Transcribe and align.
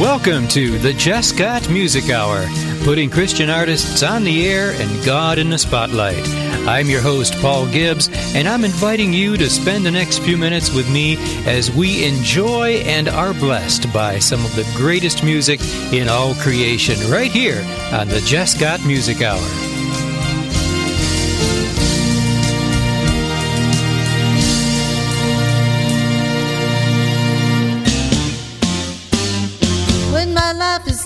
Welcome 0.00 0.48
to 0.48 0.76
the 0.80 0.92
Jesscott 0.92 1.70
Music 1.70 2.10
Hour, 2.10 2.48
putting 2.82 3.08
Christian 3.08 3.48
artists 3.48 4.02
on 4.02 4.24
the 4.24 4.44
air 4.44 4.72
and 4.72 5.04
God 5.04 5.38
in 5.38 5.50
the 5.50 5.56
spotlight. 5.56 6.28
I'm 6.66 6.88
your 6.88 7.00
host, 7.00 7.34
Paul 7.40 7.68
Gibbs, 7.68 8.08
and 8.34 8.48
I'm 8.48 8.64
inviting 8.64 9.12
you 9.12 9.36
to 9.36 9.48
spend 9.48 9.86
the 9.86 9.92
next 9.92 10.18
few 10.18 10.36
minutes 10.36 10.74
with 10.74 10.90
me 10.90 11.16
as 11.46 11.70
we 11.70 12.04
enjoy 12.04 12.82
and 12.84 13.08
are 13.08 13.34
blessed 13.34 13.92
by 13.92 14.18
some 14.18 14.44
of 14.44 14.56
the 14.56 14.68
greatest 14.74 15.22
music 15.22 15.60
in 15.92 16.08
all 16.08 16.34
creation 16.34 16.98
right 17.08 17.30
here 17.30 17.62
on 17.92 18.08
the 18.08 18.20
Jesscott 18.26 18.84
Music 18.84 19.22
Hour. 19.22 19.73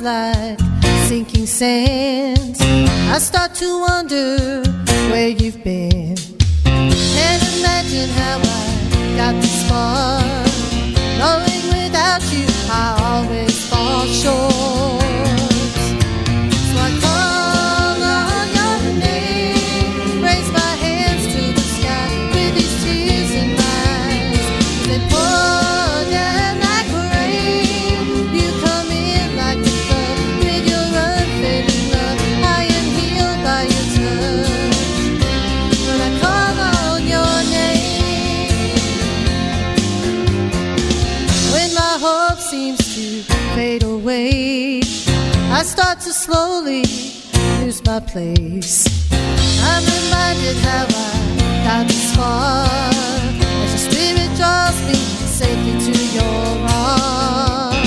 Like 0.00 0.58
sinking 1.06 1.46
sand. 1.46 2.56
I 3.10 3.18
start 3.18 3.54
to 3.56 3.80
wonder 3.80 4.62
where 5.10 5.28
you've 5.28 5.62
been. 5.64 6.16
Can't 6.64 7.42
imagine 7.58 8.10
how 8.10 8.38
I 8.38 9.16
got 9.16 9.34
this 9.40 9.68
far. 9.68 10.20
Knowing 11.18 11.64
without 11.82 12.22
you, 12.32 12.46
I 12.70 13.24
always 13.24 13.68
fall 13.68 14.06
short. 14.06 14.97
Slowly 46.28 46.84
lose 47.58 47.82
my 47.86 47.98
place. 48.00 48.86
I'm 49.62 49.82
reminded 49.96 50.56
how 50.58 50.84
I 50.84 51.64
got 51.64 51.88
this 51.88 52.14
far 52.14 52.66
as 53.64 53.70
your 53.72 53.84
spirit 53.90 54.30
draws 54.36 54.78
me 54.86 54.98
safely 55.40 55.74
to 55.86 55.94
your 56.18 56.68
arms. 56.68 57.77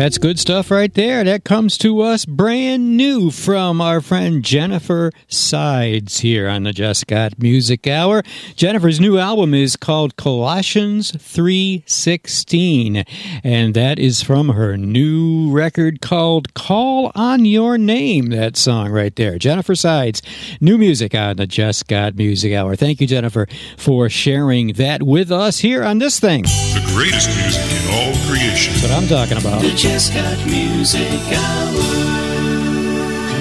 That's 0.00 0.16
good 0.16 0.38
stuff 0.38 0.70
right 0.70 0.94
there. 0.94 1.22
That 1.24 1.44
comes 1.44 1.76
to 1.76 2.00
us 2.00 2.24
brand 2.24 2.96
new 2.96 3.30
from 3.30 3.82
our 3.82 4.00
friend 4.00 4.42
Jennifer 4.42 5.12
Sides 5.28 6.20
here 6.20 6.48
on 6.48 6.62
the 6.62 6.72
Jesscott 6.72 7.38
Music 7.38 7.86
Hour. 7.86 8.22
Jennifer's 8.56 8.98
new 8.98 9.18
album 9.18 9.52
is 9.52 9.76
called 9.76 10.16
Colossians 10.16 11.12
3:16 11.12 13.04
and 13.44 13.74
that 13.74 13.98
is 13.98 14.22
from 14.22 14.48
her 14.48 14.78
new 14.78 15.50
record 15.50 16.00
called 16.00 16.54
Call 16.54 17.12
on 17.14 17.44
Your 17.44 17.76
Name. 17.76 18.30
That 18.30 18.56
song 18.56 18.88
right 18.88 19.14
there. 19.14 19.38
Jennifer 19.38 19.74
Sides, 19.74 20.22
new 20.62 20.78
music 20.78 21.14
on 21.14 21.36
the 21.36 21.46
Jesscott 21.46 22.16
Music 22.16 22.54
Hour. 22.54 22.74
Thank 22.74 23.02
you 23.02 23.06
Jennifer 23.06 23.46
for 23.76 24.08
sharing 24.08 24.68
that 24.68 25.02
with 25.02 25.30
us 25.30 25.58
here 25.58 25.84
on 25.84 25.98
this 25.98 26.18
thing. 26.18 26.44
The 26.44 26.90
greatest 26.94 27.28
music 27.36 27.70
in 27.70 27.90
all 27.92 28.14
creation. 28.26 28.72
That's 28.72 28.82
what 28.84 28.92
I'm 28.92 29.06
talking 29.06 29.36
about. 29.36 29.60
Jess 29.90 30.46
Music 30.46 31.20
Hour. 31.32 31.82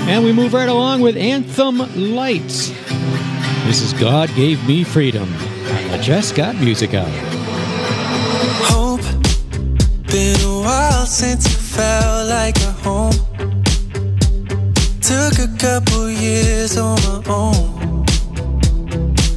And 0.10 0.26
we 0.26 0.34
move 0.34 0.52
right 0.52 0.68
along 0.68 1.02
with 1.02 1.16
Anthem 1.16 1.78
Lights. 1.96 2.70
This 3.68 3.84
is 3.84 3.94
God 3.94 4.34
Gave 4.36 4.68
Me 4.68 4.84
Freedom 4.84 5.32
on 5.32 5.92
the 5.92 6.00
Jesscott 6.02 6.60
Music 6.60 6.96
Hour. 6.96 7.06
Hope, 8.66 9.04
been 10.08 10.42
a 10.42 10.62
while 10.66 11.06
since 11.06 11.46
you 11.46 11.56
felt 11.56 12.30
like 12.30 12.58
a 12.58 12.72
home. 12.82 13.14
Took 15.02 15.38
a 15.38 15.56
couple 15.60 16.10
years 16.10 16.80
on 16.80 16.98
my 17.04 17.22
own. 17.28 18.06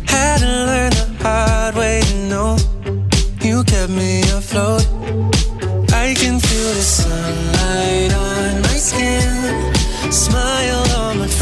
Had 0.06 0.38
to 0.38 0.46
learn 0.46 0.90
the 0.92 1.14
hard 1.20 1.74
way 1.74 2.00
to 2.00 2.16
know 2.30 2.56
you 3.42 3.62
kept 3.64 3.92
me 3.92 4.22
afloat. 4.22 5.31
I 6.12 6.14
can 6.14 6.38
feel 6.38 6.74
the 6.74 6.82
sunlight 6.82 8.12
on 8.12 8.60
my 8.60 8.76
skin, 8.76 10.12
smile 10.12 10.84
on 11.00 11.20
my 11.20 11.26
face, 11.26 11.41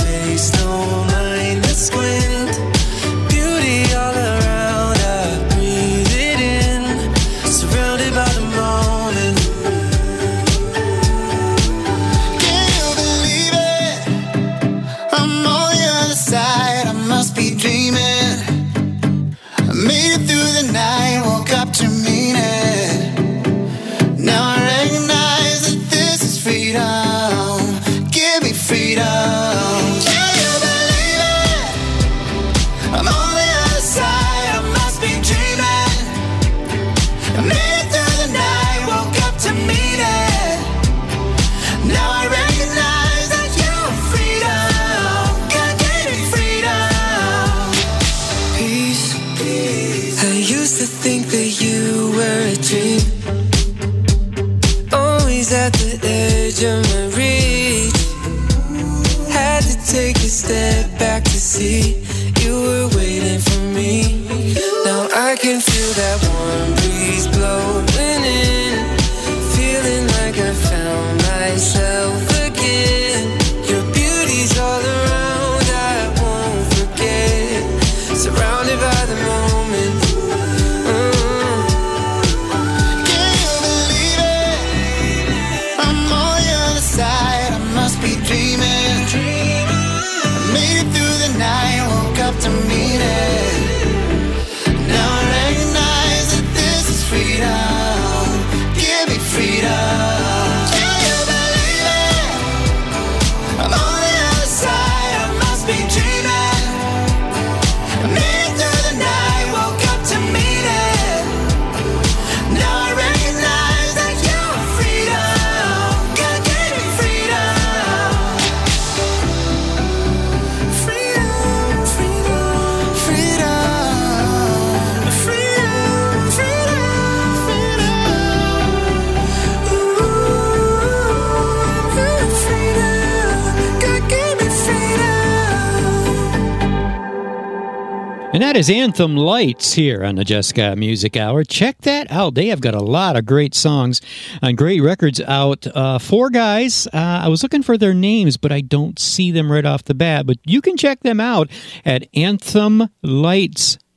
Anthem 138.70 139.16
Lights 139.16 139.72
here 139.72 140.04
on 140.04 140.14
the 140.14 140.52
Got 140.54 140.78
Music 140.78 141.16
Hour. 141.16 141.42
Check 141.42 141.78
that 141.78 142.08
out. 142.08 142.34
They 142.34 142.46
have 142.46 142.60
got 142.60 142.74
a 142.74 142.80
lot 142.80 143.16
of 143.16 143.26
great 143.26 143.52
songs 143.52 144.00
and 144.40 144.56
great 144.56 144.80
records 144.80 145.20
out. 145.20 145.66
Uh, 145.66 145.98
four 145.98 146.30
guys. 146.30 146.86
Uh, 146.86 147.20
I 147.24 147.28
was 147.28 147.42
looking 147.42 147.64
for 147.64 147.76
their 147.76 147.94
names, 147.94 148.36
but 148.36 148.52
I 148.52 148.60
don't 148.60 148.96
see 148.98 149.32
them 149.32 149.50
right 149.50 149.66
off 149.66 149.82
the 149.82 149.94
bat. 149.94 150.24
But 150.24 150.38
you 150.44 150.60
can 150.60 150.76
check 150.76 151.00
them 151.00 151.18
out 151.18 151.50
at 151.84 152.06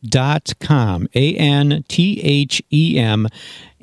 anthemlights.com. 0.04 1.08
A 1.16 1.36
N 1.36 1.84
T 1.88 2.22
H 2.22 2.62
E 2.72 2.98
M 3.00 3.28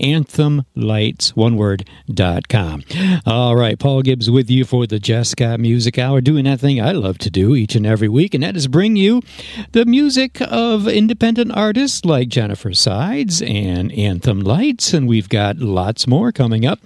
anthemlights, 0.00 1.30
one 1.30 1.56
word, 1.56 1.88
dot 2.12 2.48
com. 2.48 2.82
All 3.26 3.54
right, 3.54 3.78
Paul 3.78 4.02
Gibbs 4.02 4.30
with 4.30 4.50
you 4.50 4.64
for 4.64 4.86
the 4.86 4.98
Jesscott 4.98 5.60
Music 5.60 5.98
Hour, 5.98 6.20
doing 6.20 6.44
that 6.44 6.60
thing 6.60 6.80
I 6.80 6.92
love 6.92 7.18
to 7.18 7.30
do 7.30 7.54
each 7.54 7.74
and 7.74 7.86
every 7.86 8.08
week, 8.08 8.34
and 8.34 8.42
that 8.42 8.56
is 8.56 8.66
bring 8.66 8.96
you 8.96 9.22
the 9.72 9.84
music 9.84 10.40
of 10.40 10.88
independent 10.88 11.52
artists 11.52 12.04
like 12.04 12.28
Jennifer 12.28 12.72
Sides 12.72 13.42
and 13.42 13.92
Anthem 13.92 14.40
Lights, 14.40 14.94
and 14.94 15.06
we've 15.06 15.28
got 15.28 15.58
lots 15.58 16.06
more 16.06 16.32
coming 16.32 16.64
up 16.64 16.80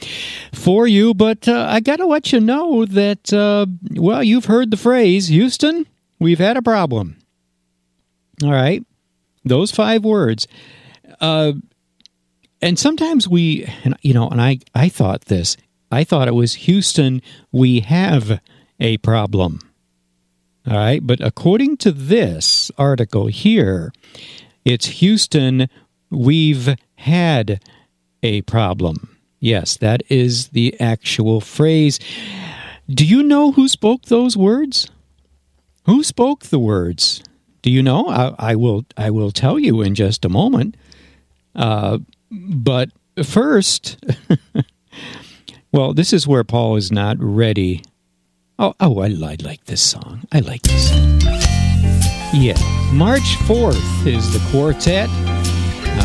for 0.52 0.86
you. 0.86 1.14
But 1.14 1.48
uh, 1.48 1.66
I 1.70 1.80
got 1.80 1.96
to 1.96 2.06
let 2.06 2.32
you 2.32 2.40
know 2.40 2.84
that, 2.84 3.32
uh, 3.32 3.66
well, 3.92 4.22
you've 4.22 4.46
heard 4.46 4.70
the 4.70 4.76
phrase, 4.76 5.28
Houston, 5.28 5.86
we've 6.18 6.38
had 6.38 6.56
a 6.56 6.62
problem. 6.62 7.16
All 8.42 8.50
right, 8.50 8.84
those 9.44 9.70
five 9.70 10.04
words. 10.04 10.46
Uh, 11.20 11.52
and 12.64 12.78
sometimes 12.78 13.28
we 13.28 13.70
and 13.84 13.94
you 14.00 14.14
know 14.14 14.28
and 14.28 14.40
i 14.40 14.58
i 14.74 14.88
thought 14.88 15.26
this. 15.26 15.56
I 15.90 16.02
thought 16.02 16.28
it 16.28 16.34
was 16.34 16.54
houston 16.54 17.20
we 17.52 17.80
have 17.80 18.40
a 18.80 18.96
problem. 18.98 19.60
All 20.66 20.76
right? 20.76 21.06
But 21.06 21.20
according 21.20 21.76
to 21.78 21.92
this 21.92 22.70
article 22.78 23.26
here 23.26 23.92
it's 24.64 24.86
houston 24.86 25.68
we've 26.10 26.74
had 26.96 27.62
a 28.22 28.40
problem. 28.42 29.16
Yes 29.40 29.76
that 29.76 30.02
is 30.08 30.48
the 30.48 30.74
actual 30.80 31.40
phrase. 31.40 32.00
Do 32.88 33.04
you 33.04 33.22
know 33.22 33.52
who 33.52 33.68
spoke 33.68 34.06
those 34.06 34.36
words? 34.36 34.90
Who 35.84 36.02
spoke 36.02 36.44
the 36.44 36.58
words 36.58 37.22
do 37.64 37.70
you 37.70 37.82
know 37.82 38.06
i, 38.06 38.52
I 38.52 38.54
will 38.54 38.86
i 38.96 39.10
will 39.10 39.32
tell 39.32 39.58
you 39.58 39.82
in 39.82 39.96
just 39.96 40.24
a 40.24 40.28
moment 40.28 40.76
uh, 41.54 41.98
but 42.30 42.90
first, 43.22 44.02
well, 45.72 45.94
this 45.94 46.12
is 46.12 46.26
where 46.26 46.44
Paul 46.44 46.76
is 46.76 46.90
not 46.90 47.16
ready. 47.20 47.82
Oh, 48.58 48.74
oh, 48.80 49.00
I, 49.00 49.06
I 49.06 49.36
like 49.40 49.64
this 49.64 49.82
song. 49.82 50.26
I 50.32 50.40
like 50.40 50.62
this. 50.62 50.90
Song. 50.90 51.20
Yeah, 52.32 52.58
March 52.92 53.36
Forth 53.46 54.06
is 54.06 54.32
the 54.32 54.44
quartet. 54.50 55.08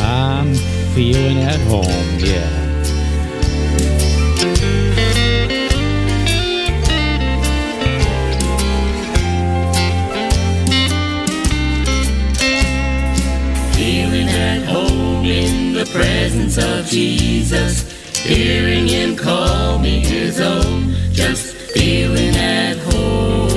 I'm 0.02 0.54
feeling 0.94 1.40
at 1.40 1.60
home. 1.62 2.20
Yeah. 2.20 2.69
At 14.40 14.64
home 14.64 15.26
in 15.26 15.74
the 15.74 15.86
presence 15.92 16.58
of 16.58 16.86
Jesus. 16.86 17.74
Hearing 18.24 18.88
him 18.88 19.16
call 19.16 19.80
me 19.80 20.00
his 20.00 20.40
own. 20.40 20.94
Just 21.12 21.56
feeling 21.74 22.36
at 22.36 22.78
home. 22.78 23.49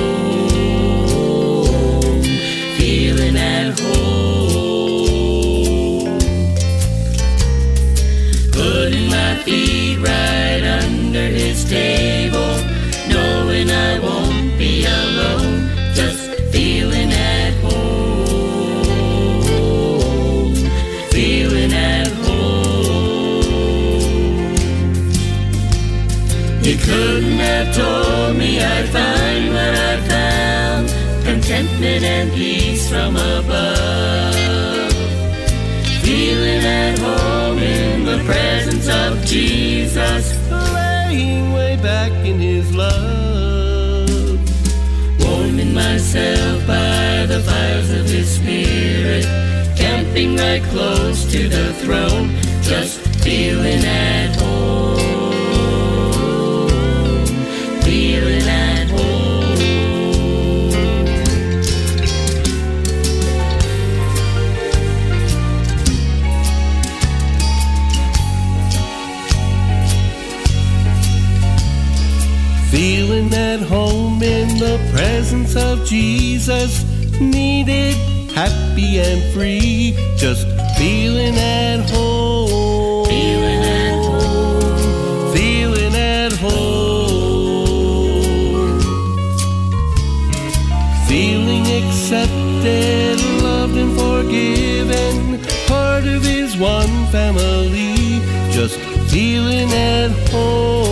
Peace 32.43 32.89
from 32.89 33.15
above. 33.15 34.91
Feeling 36.05 36.63
at 36.83 36.99
home 36.99 37.59
in 37.59 38.03
the 38.11 38.19
presence 38.29 38.87
of 39.03 39.09
Jesus. 39.25 40.23
Laying 40.51 41.53
way 41.53 41.75
back 41.77 42.11
in 42.29 42.37
his 42.39 42.67
love. 42.75 44.39
Warming 45.23 45.73
myself 45.73 46.55
by 46.67 47.25
the 47.31 47.39
fires 47.47 47.89
of 47.99 48.05
his 48.15 48.27
spirit. 48.37 49.25
Camping 49.83 50.35
right 50.35 50.63
close 50.73 51.19
to 51.33 51.41
the 51.47 51.67
throne. 51.81 52.27
Just 52.61 52.99
feeling 53.23 53.83
at 53.85 54.35
home. 54.35 54.42
Presence 74.93 75.55
of 75.55 75.83
Jesus. 75.85 76.85
Needed, 77.19 77.95
happy 78.31 78.99
and 78.99 79.21
free. 79.33 79.95
Just 80.15 80.45
feeling 80.77 81.35
at 81.35 81.89
home. 81.89 83.05
Feeling 83.07 83.63
at 83.63 83.95
home. 84.05 85.33
Feeling 85.33 85.95
at 85.95 86.33
home. 86.33 86.53
Feeling 91.07 91.65
accepted, 91.79 93.19
loved 93.41 93.75
and 93.75 93.93
forgiven. 93.97 95.39
Part 95.67 96.05
of 96.05 96.23
his 96.23 96.55
one 96.55 97.07
family, 97.07 98.21
just 98.51 98.77
feeling 99.11 99.71
at 99.71 100.11
home. 100.29 100.82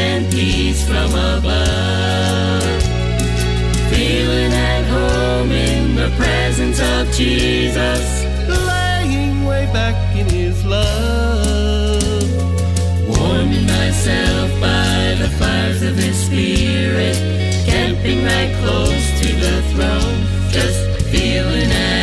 And 0.00 0.30
peace 0.30 0.86
from 0.86 1.10
above. 1.10 2.62
Feeling 3.90 4.52
at 4.52 4.84
home 4.84 5.50
in 5.50 5.96
the 5.96 6.10
presence 6.16 6.80
of 6.80 7.12
Jesus. 7.12 8.24
Laying 8.48 9.44
way 9.44 9.68
back 9.72 10.16
in 10.16 10.26
his 10.28 10.64
love. 10.64 12.02
Warming 13.08 13.66
myself 13.66 14.50
by 14.60 15.16
the 15.18 15.28
fires 15.38 15.82
of 15.82 15.96
his 15.96 16.16
spirit. 16.26 17.16
Camping 17.66 18.24
right 18.24 18.54
close 18.60 19.06
to 19.20 19.28
the 19.44 19.62
throne. 19.72 20.18
Just 20.52 20.80
feeling 21.10 21.70
at 21.70 21.97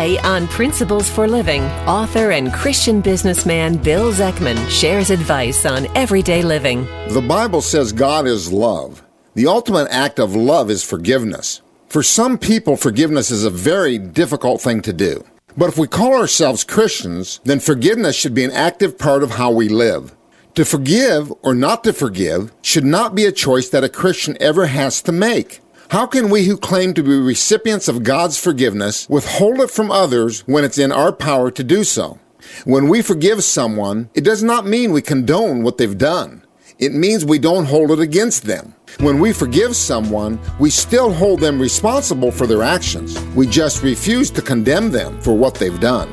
Today 0.00 0.18
on 0.20 0.48
Principles 0.48 1.10
for 1.10 1.28
Living, 1.28 1.62
author 1.86 2.30
and 2.30 2.50
Christian 2.54 3.02
businessman 3.02 3.76
Bill 3.76 4.10
Zeckman 4.14 4.56
shares 4.70 5.10
advice 5.10 5.66
on 5.66 5.94
everyday 5.94 6.40
living. 6.40 6.86
The 7.08 7.20
Bible 7.20 7.60
says 7.60 7.92
God 7.92 8.26
is 8.26 8.50
love. 8.50 9.04
The 9.34 9.46
ultimate 9.46 9.88
act 9.90 10.18
of 10.18 10.34
love 10.34 10.70
is 10.70 10.82
forgiveness. 10.82 11.60
For 11.88 12.02
some 12.02 12.38
people, 12.38 12.78
forgiveness 12.78 13.30
is 13.30 13.44
a 13.44 13.50
very 13.50 13.98
difficult 13.98 14.62
thing 14.62 14.80
to 14.82 14.94
do. 14.94 15.22
But 15.54 15.68
if 15.68 15.76
we 15.76 15.86
call 15.86 16.14
ourselves 16.14 16.64
Christians, 16.64 17.38
then 17.44 17.60
forgiveness 17.60 18.16
should 18.16 18.32
be 18.32 18.44
an 18.44 18.52
active 18.52 18.96
part 18.96 19.22
of 19.22 19.32
how 19.32 19.50
we 19.50 19.68
live. 19.68 20.16
To 20.54 20.64
forgive 20.64 21.30
or 21.42 21.54
not 21.54 21.84
to 21.84 21.92
forgive 21.92 22.52
should 22.62 22.86
not 22.86 23.14
be 23.14 23.26
a 23.26 23.32
choice 23.32 23.68
that 23.68 23.84
a 23.84 23.90
Christian 23.90 24.38
ever 24.40 24.64
has 24.64 25.02
to 25.02 25.12
make. 25.12 25.60
How 25.90 26.06
can 26.06 26.30
we 26.30 26.44
who 26.44 26.56
claim 26.56 26.94
to 26.94 27.02
be 27.02 27.18
recipients 27.18 27.88
of 27.88 28.04
God's 28.04 28.38
forgiveness 28.38 29.08
withhold 29.08 29.58
it 29.58 29.72
from 29.72 29.90
others 29.90 30.42
when 30.46 30.62
it's 30.62 30.78
in 30.78 30.92
our 30.92 31.12
power 31.12 31.50
to 31.50 31.64
do 31.64 31.82
so? 31.82 32.20
When 32.64 32.86
we 32.86 33.02
forgive 33.02 33.42
someone, 33.42 34.08
it 34.14 34.22
does 34.22 34.40
not 34.40 34.64
mean 34.64 34.92
we 34.92 35.02
condone 35.02 35.64
what 35.64 35.78
they've 35.78 35.98
done. 35.98 36.44
It 36.78 36.92
means 36.92 37.24
we 37.24 37.40
don't 37.40 37.64
hold 37.64 37.90
it 37.90 37.98
against 37.98 38.44
them. 38.44 38.72
When 39.00 39.18
we 39.18 39.32
forgive 39.32 39.74
someone, 39.74 40.38
we 40.60 40.70
still 40.70 41.12
hold 41.12 41.40
them 41.40 41.60
responsible 41.60 42.30
for 42.30 42.46
their 42.46 42.62
actions. 42.62 43.20
We 43.34 43.48
just 43.48 43.82
refuse 43.82 44.30
to 44.30 44.42
condemn 44.42 44.92
them 44.92 45.20
for 45.20 45.34
what 45.34 45.56
they've 45.56 45.80
done. 45.80 46.08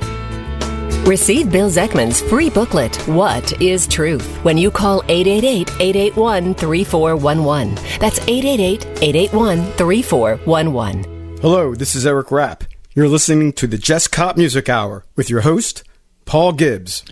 Receive 1.07 1.49
Bill 1.49 1.69
Zekman's 1.69 2.19
free 2.19 2.49
booklet, 2.49 2.97
What 3.07 3.61
is 3.61 3.87
Truth, 3.87 4.27
when 4.43 4.57
you 4.57 4.69
call 4.69 5.05
888 5.07 5.69
881 5.79 6.53
3411. 6.53 7.75
That's 7.97 8.19
888 8.27 8.85
881 9.01 9.71
3411. 9.77 11.37
Hello, 11.41 11.73
this 11.73 11.95
is 11.95 12.05
Eric 12.05 12.29
Rapp. 12.29 12.65
You're 12.93 13.07
listening 13.07 13.53
to 13.53 13.67
the 13.67 13.77
Jesscott 13.77 14.35
Music 14.35 14.67
Hour 14.67 15.05
with 15.15 15.29
your 15.29 15.41
host, 15.41 15.81
Paul 16.25 16.51
Gibbs. 16.51 17.05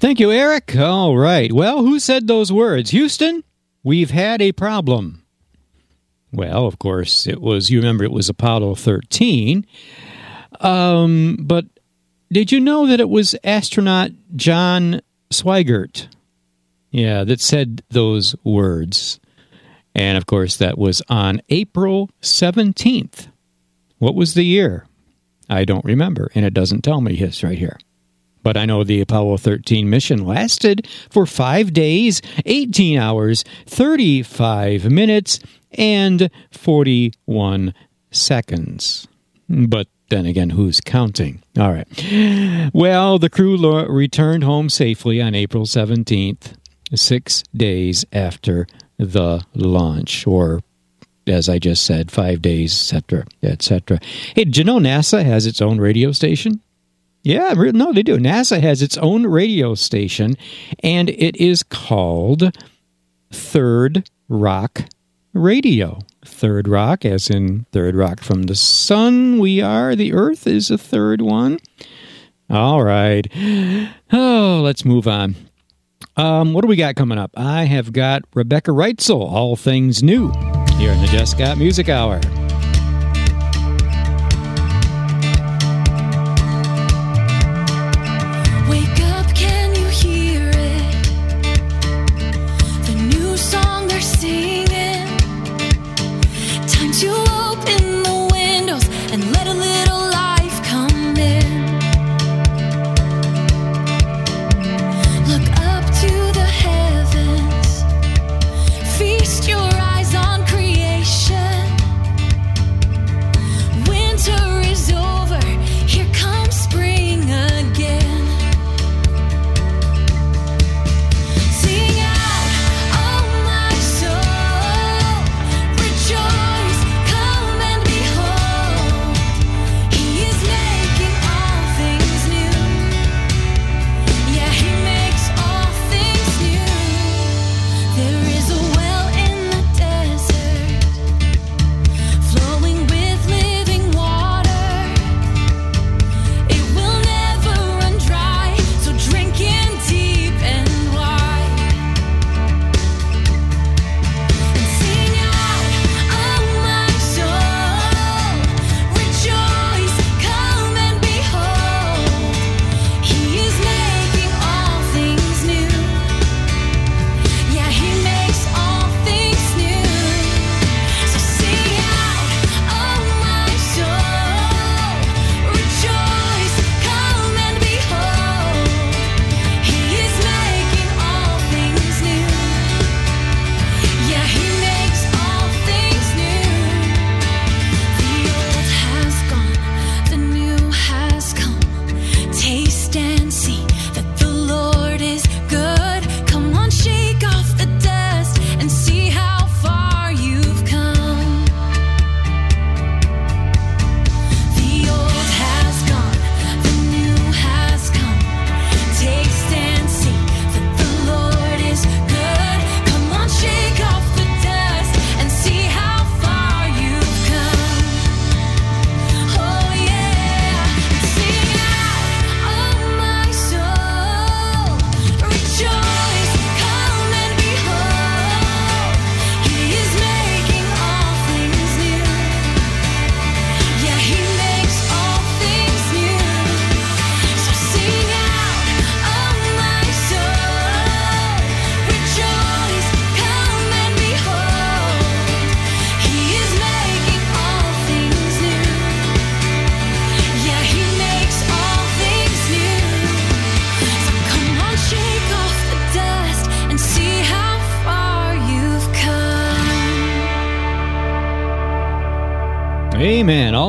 Thank 0.00 0.18
you, 0.18 0.32
Eric. 0.32 0.74
All 0.74 1.18
right. 1.18 1.52
Well, 1.52 1.82
who 1.82 2.00
said 2.00 2.28
those 2.28 2.50
words? 2.50 2.88
Houston, 2.92 3.44
we've 3.82 4.12
had 4.12 4.40
a 4.40 4.52
problem. 4.52 5.26
Well, 6.32 6.66
of 6.66 6.78
course, 6.78 7.26
it 7.26 7.42
was, 7.42 7.68
you 7.68 7.80
remember, 7.80 8.04
it 8.04 8.12
was 8.12 8.30
Apollo 8.30 8.76
13. 8.76 9.66
Um, 10.60 11.36
but 11.38 11.66
did 12.30 12.52
you 12.52 12.60
know 12.60 12.86
that 12.86 13.00
it 13.00 13.08
was 13.08 13.36
astronaut 13.44 14.10
John 14.34 15.00
Swigert? 15.30 16.08
Yeah, 16.90 17.24
that 17.24 17.40
said 17.40 17.82
those 17.90 18.34
words. 18.44 19.20
And 19.94 20.18
of 20.18 20.26
course, 20.26 20.56
that 20.56 20.78
was 20.78 21.02
on 21.08 21.40
April 21.48 22.10
17th. 22.22 23.28
What 23.98 24.14
was 24.14 24.34
the 24.34 24.44
year? 24.44 24.86
I 25.48 25.64
don't 25.64 25.84
remember, 25.84 26.30
and 26.34 26.44
it 26.44 26.54
doesn't 26.54 26.82
tell 26.82 27.00
me 27.00 27.16
his 27.16 27.42
right 27.42 27.58
here. 27.58 27.78
But 28.42 28.56
I 28.56 28.64
know 28.64 28.84
the 28.84 29.00
Apollo 29.00 29.38
13 29.38 29.88
mission 29.88 30.24
lasted 30.24 30.86
for 31.10 31.26
five 31.26 31.72
days, 31.72 32.22
18 32.44 32.98
hours, 32.98 33.44
35 33.66 34.90
minutes, 34.90 35.40
and 35.72 36.30
41 36.52 37.74
seconds. 38.10 39.08
But 39.48 39.88
then 40.08 40.26
again, 40.26 40.50
who's 40.50 40.80
counting? 40.80 41.42
All 41.58 41.72
right. 41.72 42.70
Well, 42.72 43.18
the 43.18 43.30
crew 43.30 43.56
returned 43.86 44.44
home 44.44 44.68
safely 44.68 45.20
on 45.20 45.34
April 45.34 45.64
17th, 45.64 46.54
six 46.94 47.42
days 47.54 48.04
after 48.12 48.66
the 48.98 49.44
launch, 49.54 50.26
or 50.26 50.60
as 51.26 51.48
I 51.48 51.58
just 51.58 51.84
said, 51.84 52.10
five 52.10 52.40
days, 52.40 52.72
etc., 52.72 53.26
etc. 53.42 53.98
Hey, 54.34 54.44
did 54.44 54.56
you 54.58 54.64
know 54.64 54.78
NASA 54.78 55.24
has 55.24 55.46
its 55.46 55.60
own 55.60 55.78
radio 55.78 56.12
station? 56.12 56.60
Yeah, 57.22 57.54
no, 57.54 57.92
they 57.92 58.04
do. 58.04 58.18
NASA 58.18 58.60
has 58.60 58.82
its 58.82 58.96
own 58.98 59.26
radio 59.26 59.74
station, 59.74 60.36
and 60.84 61.10
it 61.10 61.34
is 61.36 61.64
called 61.64 62.56
Third 63.32 64.08
Rock 64.28 64.84
Radio. 65.32 65.98
Third 66.26 66.68
rock, 66.68 67.04
as 67.04 67.30
in 67.30 67.66
third 67.72 67.94
rock 67.94 68.20
from 68.20 68.44
the 68.44 68.56
sun. 68.56 69.38
We 69.38 69.60
are, 69.62 69.96
the 69.96 70.12
earth 70.12 70.46
is 70.46 70.70
a 70.70 70.76
third 70.76 71.22
one. 71.22 71.58
All 72.50 72.82
right. 72.82 73.26
Oh, 74.12 74.60
let's 74.62 74.84
move 74.84 75.08
on. 75.08 75.34
Um, 76.16 76.52
what 76.52 76.62
do 76.62 76.68
we 76.68 76.76
got 76.76 76.94
coming 76.96 77.18
up? 77.18 77.30
I 77.36 77.64
have 77.64 77.92
got 77.92 78.22
Rebekah 78.34 78.70
Reitzel, 78.70 79.20
All 79.20 79.56
Things 79.56 80.02
New, 80.02 80.30
here 80.78 80.92
in 80.92 81.00
the 81.00 81.08
Jesscott 81.10 81.58
Music 81.58 81.88
Hour. 81.88 82.20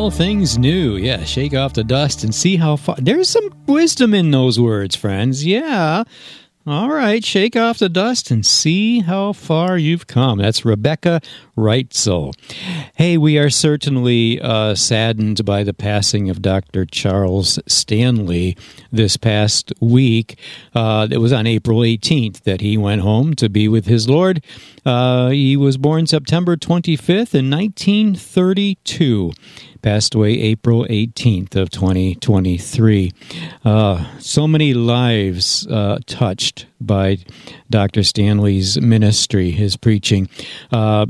All 0.07 0.11
things 0.11 0.57
new. 0.57 0.95
Yeah, 0.95 1.25
shake 1.25 1.53
off 1.53 1.73
the 1.73 1.83
dust 1.83 2.23
and 2.23 2.33
see 2.33 2.55
how 2.55 2.77
far. 2.77 2.95
There's 2.97 3.27
some 3.27 3.53
wisdom 3.65 4.13
in 4.13 4.31
those 4.31 4.57
words, 4.57 4.95
friends. 4.95 5.45
Yeah. 5.45 6.05
All 6.65 6.89
right, 6.89 7.23
shake 7.23 7.57
off 7.57 7.79
the 7.79 7.89
dust 7.89 8.31
and 8.31 8.45
see 8.45 8.99
how 8.99 9.33
far 9.33 9.77
you've 9.77 10.07
come. 10.07 10.39
That's 10.39 10.63
Rebekah 10.63 11.19
Reitzel. 11.57 12.33
Hey, 12.95 13.17
we 13.17 13.37
are 13.37 13.49
certainly 13.49 14.39
uh, 14.39 14.75
saddened 14.75 15.43
by 15.43 15.63
the 15.63 15.73
passing 15.73 16.29
of 16.29 16.41
Dr. 16.41 16.85
Charles 16.85 17.59
Stanley 17.67 18.55
this 18.91 19.17
past 19.17 19.73
week. 19.81 20.39
Uh, 20.73 21.07
it 21.11 21.17
was 21.17 21.33
on 21.33 21.47
April 21.47 21.79
18th 21.79 22.43
that 22.43 22.61
he 22.61 22.77
went 22.77 23.01
home 23.01 23.33
to 23.35 23.49
be 23.49 23.67
with 23.67 23.87
his 23.87 24.07
Lord. 24.07 24.41
Uh, 24.85 25.29
he 25.29 25.57
was 25.57 25.75
born 25.75 26.07
September 26.07 26.55
25th 26.55 27.35
in 27.35 27.49
1932 27.49 29.31
passed 29.87 30.15
away 30.15 30.33
April 30.33 30.85
18th 30.89 31.55
of 31.55 31.69
2023. 31.69 33.09
Uh, 33.63 34.19
so 34.19 34.45
many 34.45 34.73
lives 34.73 35.65
uh, 35.67 35.97
touched 36.05 36.65
by 36.81 37.17
Dr. 37.69 38.03
Stanley's 38.03 38.81
ministry, 38.81 39.51
his 39.51 39.77
preaching. 39.77 40.27
Uh, 40.73 41.05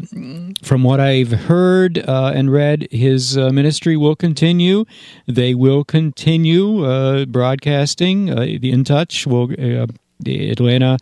from 0.62 0.84
what 0.84 1.00
I've 1.00 1.32
heard 1.32 1.98
uh, 2.08 2.34
and 2.36 2.52
read, 2.52 2.88
his 2.92 3.36
uh, 3.36 3.50
ministry 3.50 3.98
will 3.98 4.16
continue. 4.16 4.86
They 5.26 5.56
will 5.56 5.84
continue 5.84 6.86
uh, 6.86 7.26
broadcasting. 7.26 8.28
the 8.28 8.72
In 8.72 8.84
Touch 8.84 9.26
will. 9.26 9.50
Atlanta 10.26 10.98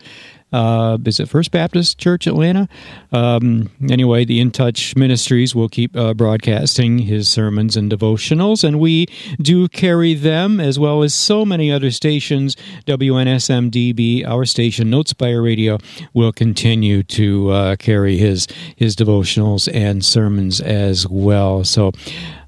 uh, 0.54 0.98
is 1.06 1.20
it 1.20 1.28
First 1.28 1.52
Baptist 1.52 1.98
Church 1.98 2.28
Atlanta? 2.28 2.70
Um, 3.12 3.70
anyway, 3.90 4.26
the 4.26 4.40
In 4.40 4.52
Touch 4.52 4.96
Ministries 4.96 5.56
will 5.56 5.68
keep 5.68 5.96
uh, 5.98 6.14
broadcasting 6.14 7.00
his 7.00 7.28
sermons 7.28 7.76
and 7.76 7.92
devotionals, 7.92 8.64
and 8.64 8.80
we 8.80 9.08
do 9.42 9.68
carry 9.68 10.14
them 10.14 10.60
as 10.60 10.78
well 10.80 11.04
as 11.04 11.14
so 11.14 11.46
many 11.46 11.72
other 11.72 11.92
stations. 11.92 12.56
WNSMDB, 12.86 14.26
our 14.26 14.46
station, 14.46 14.90
Notespire 14.90 15.44
Radio, 15.44 15.78
will 16.14 16.32
continue 16.32 17.04
to 17.04 17.50
uh, 17.50 17.76
carry 17.76 18.18
his 18.18 18.48
his 18.76 18.96
devotionals 18.96 19.68
and 19.74 20.06
sermons 20.06 20.62
as 20.62 21.08
well. 21.08 21.64
So. 21.64 21.92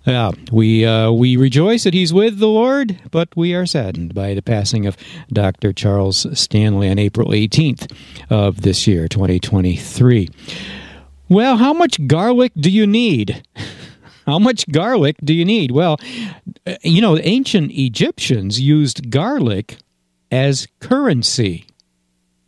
Yeah, 0.05 0.31
we 0.53 0.85
uh, 0.85 1.11
we 1.11 1.35
rejoice 1.35 1.83
that 1.83 1.93
he's 1.93 2.13
with 2.13 2.39
the 2.39 2.47
Lord, 2.47 2.97
but 3.11 3.27
we 3.35 3.53
are 3.53 3.65
saddened 3.65 4.13
by 4.13 4.35
the 4.35 4.41
passing 4.41 4.85
of 4.85 4.95
Dr. 5.33 5.73
Charles 5.73 6.25
Stanley 6.39 6.89
on 6.89 6.97
April 6.97 7.31
18th 7.31 7.86
of 8.29 8.61
this 8.61 8.87
year, 8.87 9.07
2023. 9.07 10.29
Well, 11.29 11.57
how 11.57 11.73
much 11.73 12.05
garlic 12.07 12.51
do 12.57 12.69
you 12.69 12.87
need? 12.87 13.43
How 14.25 14.39
much 14.39 14.69
garlic 14.69 15.15
do 15.23 15.33
you 15.33 15.45
need? 15.45 15.71
Well, 15.71 15.97
uh, 16.65 16.75
you 16.83 17.01
know, 17.01 17.17
ancient 17.17 17.71
Egyptians 17.71 18.59
used 18.59 19.09
garlic 19.09 19.77
as 20.29 20.67
currency. 20.81 21.66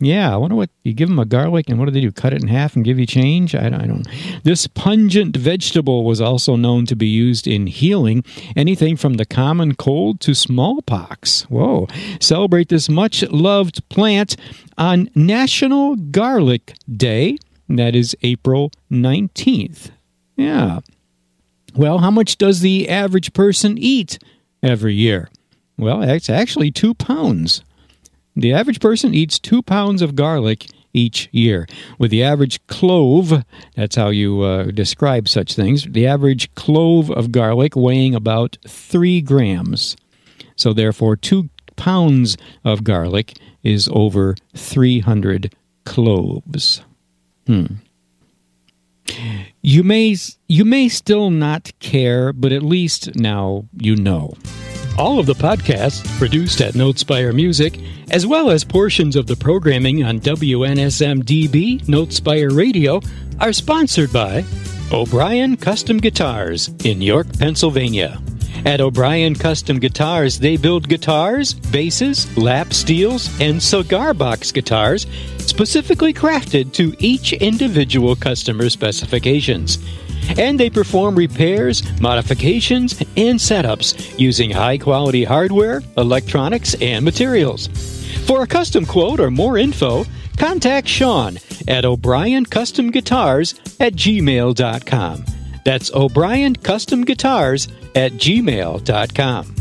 Yeah, 0.02 0.34
I 0.34 0.38
wonder 0.38 0.56
what 0.56 0.70
you 0.84 0.94
give 0.94 1.10
them 1.10 1.20
a 1.20 1.26
garlic 1.26 1.68
and 1.68 1.78
what 1.78 1.86
do 1.86 1.92
they 1.92 2.00
do? 2.00 2.12
Cut 2.12 2.32
it 2.32 2.42
in 2.42 2.48
half 2.48 2.74
and 2.74 2.86
give 2.86 2.98
you 2.98 3.06
change? 3.06 3.54
I, 3.54 3.66
I 3.66 3.86
don't. 3.86 4.08
This 4.44 4.66
pungent 4.66 5.36
vegetable 5.36 6.06
was 6.06 6.22
also 6.22 6.56
known 6.56 6.86
to 6.86 6.96
be 6.96 7.08
used 7.08 7.48
in 7.48 7.68
healing 7.68 8.24
anything 8.56 8.96
from 8.96 9.16
the 9.16 9.26
common 9.26 9.76
cold 9.76 10.22
to 10.22 10.34
smallpox. 10.34 11.42
Whoa! 11.50 11.88
Celebrate 12.22 12.70
this 12.70 12.88
much 12.88 13.24
loved 13.24 13.88
plant 13.90 14.38
on 14.78 15.10
National 15.16 15.98
Garlic 15.98 16.76
Day. 16.90 17.38
That 17.68 17.94
is 17.94 18.16
April 18.22 18.72
nineteenth. 18.90 19.92
Yeah. 20.38 20.80
Well, 21.76 21.98
how 21.98 22.10
much 22.10 22.38
does 22.38 22.62
the 22.62 22.88
average 22.88 23.34
person 23.34 23.78
eat 23.78 24.18
every 24.64 24.94
year? 24.96 25.30
Well, 25.78 26.02
it's 26.02 26.30
actually 26.30 26.72
two 26.72 26.94
pounds. 26.94 27.64
The 28.40 28.54
average 28.54 28.80
person 28.80 29.14
eats 29.14 29.40
two 29.40 29.62
pounds 29.62 30.02
of 30.02 30.16
garlic 30.16 30.68
each 30.94 31.30
year. 31.32 31.68
With 31.98 32.12
the 32.12 32.24
average 32.24 32.66
clove, 32.68 33.44
that's 33.76 33.96
how 33.96 34.10
you 34.10 34.42
uh, 34.42 34.64
describe 34.72 35.28
such 35.28 35.56
things, 35.56 35.86
the 35.90 36.08
average 36.08 36.54
clove 36.56 37.12
of 37.12 37.32
garlic 37.32 37.76
weighing 37.76 38.16
about 38.16 38.58
three 38.68 39.22
grams. 39.22 39.96
So, 40.56 40.74
therefore, 40.74 41.16
two 41.16 41.50
pounds 41.76 42.38
of 42.64 42.84
garlic 42.84 43.38
is 43.64 43.90
over 43.92 44.36
300 44.56 45.54
cloves. 45.86 46.82
Hmm. 47.48 47.66
You 49.62 49.84
may 49.84 50.16
you 50.48 50.66
may 50.66 50.88
still 50.88 51.32
not 51.32 51.72
care, 51.80 52.32
but 52.32 52.52
at 52.52 52.62
least 52.62 53.16
now 53.16 53.66
you 53.76 53.96
know. 53.96 54.34
All 55.00 55.18
of 55.18 55.26
the 55.26 55.34
podcasts 55.34 56.06
produced 56.20 56.60
at 56.60 56.74
Notespire 56.74 57.34
Music, 57.34 57.80
as 58.12 58.28
well 58.28 58.50
as 58.50 58.66
portions 58.66 59.16
of 59.16 59.28
the 59.28 59.36
programming 59.38 60.04
on 60.04 60.20
WNSMDB 60.20 61.86
Notespire 61.86 62.54
Radio, 62.54 63.00
are 63.40 63.54
sponsored 63.54 64.12
by 64.12 64.44
O'Brien 64.92 65.56
Custom 65.56 66.00
Guitars 66.00 66.68
in 66.84 67.02
York, 67.02 67.28
Pennsylvania. 67.40 68.22
At 68.66 68.82
O'Brien 68.82 69.36
Custom 69.36 69.80
Guitars, 69.80 70.38
they 70.38 70.58
build 70.58 70.90
guitars, 70.90 71.54
basses, 71.54 72.38
lap 72.38 72.74
steels, 72.74 73.30
and 73.40 73.64
cigar 73.64 74.14
box 74.14 74.52
guitars 74.52 75.08
specifically 75.38 76.14
crafted 76.14 76.74
to 76.74 76.94
each 77.00 77.32
individual 77.32 78.18
customer 78.18 78.70
specifications 78.70 79.80
and 80.38 80.60
they 80.60 80.70
perform 80.70 81.16
repairs, 81.16 81.84
modifications, 82.00 83.00
and 83.18 83.40
setups 83.40 84.18
using 84.20 84.52
high 84.52 84.78
quality 84.78 85.24
hardware, 85.24 85.82
electronics, 85.98 86.76
and 86.82 87.04
materials. 87.04 87.68
For 88.26 88.44
a 88.44 88.48
custom 88.48 88.86
quote 88.86 89.20
or 89.20 89.32
more 89.32 89.58
info, 89.58 90.06
contact 90.38 90.88
Sean 90.88 91.38
at 91.68 91.86
O'Brien 91.86 92.46
Custom 92.46 92.92
Guitars 92.92 93.56
at 93.80 93.94
gmail.com. 93.94 95.26
That's 95.66 95.92
O'Brien 95.94 96.56
Custom 96.56 97.04
Guitars 97.04 97.68
at 97.96 98.14
gmail.com. 98.14 99.56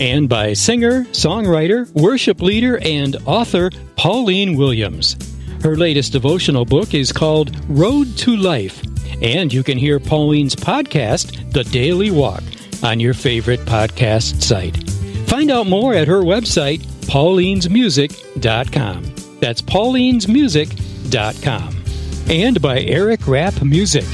And 0.00 0.28
by 0.28 0.52
singer, 0.54 1.04
songwriter, 1.04 1.90
worship 1.92 2.40
leader, 2.40 2.78
and 2.82 3.16
author 3.26 3.70
Pauline 3.96 4.56
Williams. 4.56 5.16
Her 5.62 5.76
latest 5.76 6.12
devotional 6.12 6.64
book 6.64 6.92
is 6.94 7.12
called 7.12 7.54
Road 7.68 8.16
to 8.18 8.36
Life 8.36 8.82
and 9.22 9.52
you 9.52 9.62
can 9.62 9.76
hear 9.78 10.00
Pauline's 10.00 10.56
podcast, 10.56 11.52
The 11.52 11.64
Daily 11.64 12.10
Walk, 12.10 12.42
on 12.82 13.00
your 13.00 13.14
favorite 13.14 13.60
podcast 13.60 14.42
site. 14.42 14.76
Find 15.28 15.50
out 15.50 15.66
more 15.66 15.94
at 15.94 16.08
her 16.08 16.22
website, 16.22 16.80
paulinesmusic.com. 17.06 19.14
That's 19.40 19.62
paulinesmusic.com. 19.62 21.76
And 22.28 22.62
by 22.62 22.80
Eric 22.80 23.26
Rapp 23.26 23.60
Music. 23.62 24.04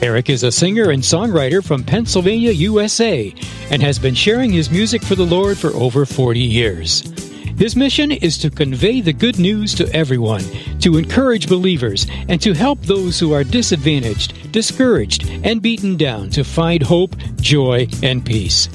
Eric 0.00 0.30
is 0.30 0.44
a 0.44 0.52
singer 0.52 0.90
and 0.90 1.02
songwriter 1.02 1.64
from 1.64 1.82
Pennsylvania, 1.82 2.52
USA, 2.52 3.34
and 3.70 3.82
has 3.82 3.98
been 3.98 4.14
sharing 4.14 4.52
his 4.52 4.70
music 4.70 5.02
for 5.02 5.16
the 5.16 5.26
Lord 5.26 5.58
for 5.58 5.70
over 5.70 6.06
40 6.06 6.38
years. 6.38 7.02
His 7.58 7.74
mission 7.74 8.12
is 8.12 8.38
to 8.38 8.50
convey 8.50 9.00
the 9.00 9.12
good 9.12 9.40
news 9.40 9.74
to 9.74 9.92
everyone, 9.92 10.44
to 10.78 10.96
encourage 10.96 11.48
believers, 11.48 12.06
and 12.28 12.40
to 12.40 12.54
help 12.54 12.80
those 12.82 13.18
who 13.18 13.32
are 13.32 13.42
disadvantaged, 13.42 14.52
discouraged, 14.52 15.28
and 15.42 15.60
beaten 15.60 15.96
down 15.96 16.30
to 16.30 16.44
find 16.44 16.84
hope, 16.84 17.16
joy, 17.40 17.88
and 18.00 18.24
peace. 18.24 18.68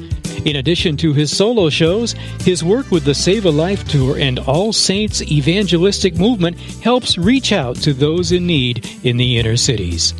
In 0.43 0.57
addition 0.57 0.97
to 0.97 1.13
his 1.13 1.35
solo 1.35 1.69
shows, 1.69 2.11
his 2.41 2.61
work 2.61 2.91
with 2.91 3.05
the 3.05 3.15
Save 3.15 3.45
a 3.45 3.51
Life 3.51 3.87
Tour 3.87 4.17
and 4.19 4.39
All 4.39 4.73
Saints 4.73 5.21
Evangelistic 5.21 6.17
Movement 6.17 6.59
helps 6.59 7.17
reach 7.17 7.53
out 7.53 7.77
to 7.77 7.93
those 7.93 8.33
in 8.33 8.45
need 8.45 8.85
in 9.03 9.15
the 9.15 9.37
inner 9.37 9.55
cities. 9.55 10.11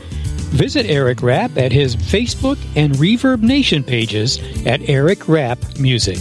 Visit 0.54 0.86
Eric 0.86 1.22
Rapp 1.22 1.58
at 1.58 1.74
his 1.74 1.98
Facebook 1.98 2.58
and 2.78 2.94
Reverb 2.94 3.42
Nation 3.42 3.84
pages 3.84 4.40
at 4.66 4.88
Eric 4.88 5.28
Rapp 5.28 5.60
Music. 5.78 6.20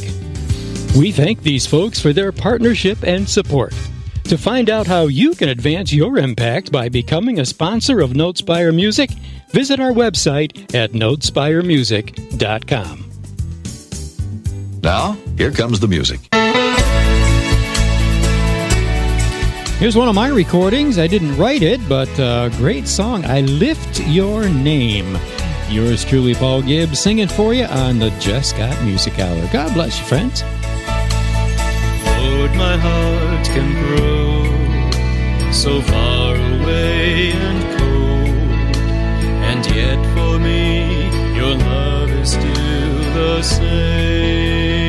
We 0.96 1.10
thank 1.10 1.42
these 1.42 1.66
folks 1.66 2.00
for 2.00 2.12
their 2.12 2.32
partnership 2.32 3.02
and 3.02 3.26
support. 3.26 3.72
To 4.24 4.36
find 4.36 4.68
out 4.68 4.86
how 4.86 5.06
you 5.06 5.34
can 5.34 5.48
advance 5.48 5.90
your 5.92 6.18
impact 6.18 6.70
by 6.70 6.90
becoming 6.90 7.40
a 7.40 7.46
sponsor 7.46 8.00
of 8.00 8.10
Notespire 8.10 8.74
Music, 8.74 9.10
visit 9.50 9.80
our 9.80 9.92
website 9.92 10.74
at 10.74 10.92
notespiremusic.com. 10.92 13.10
Now, 14.82 15.16
here 15.38 15.50
comes 15.50 15.80
the 15.80 15.88
music. 15.88 16.20
Here's 19.78 19.96
one 19.96 20.08
of 20.08 20.14
my 20.14 20.28
recordings. 20.28 20.98
I 20.98 21.06
didn't 21.06 21.36
write 21.38 21.62
it, 21.62 21.80
but 21.88 22.08
a 22.18 22.52
great 22.58 22.86
song. 22.86 23.24
I 23.24 23.40
Lift 23.40 24.00
Your 24.06 24.46
Name. 24.48 25.16
Yours 25.70 26.04
truly, 26.04 26.34
Paul 26.34 26.60
Gibbs, 26.62 27.00
singing 27.00 27.28
for 27.28 27.54
you 27.54 27.64
on 27.64 27.98
the 27.98 28.10
Jesscott 28.20 28.84
Music 28.84 29.18
Hour. 29.18 29.48
God 29.52 29.72
bless 29.72 29.98
you, 29.98 30.04
friends. 30.04 30.44
Lord, 32.22 32.52
my 32.54 32.76
heart 32.76 33.46
can 33.54 33.68
grow 33.82 34.44
so 35.52 35.80
far 35.82 36.34
away 36.34 37.32
and 37.32 37.60
cold, 37.78 38.76
and 39.50 39.62
yet 39.66 40.00
for 40.14 40.38
me 40.38 40.62
your 41.38 41.54
love 41.56 42.10
is 42.10 42.30
still 42.32 42.94
the 43.18 43.42
same. 43.42 44.82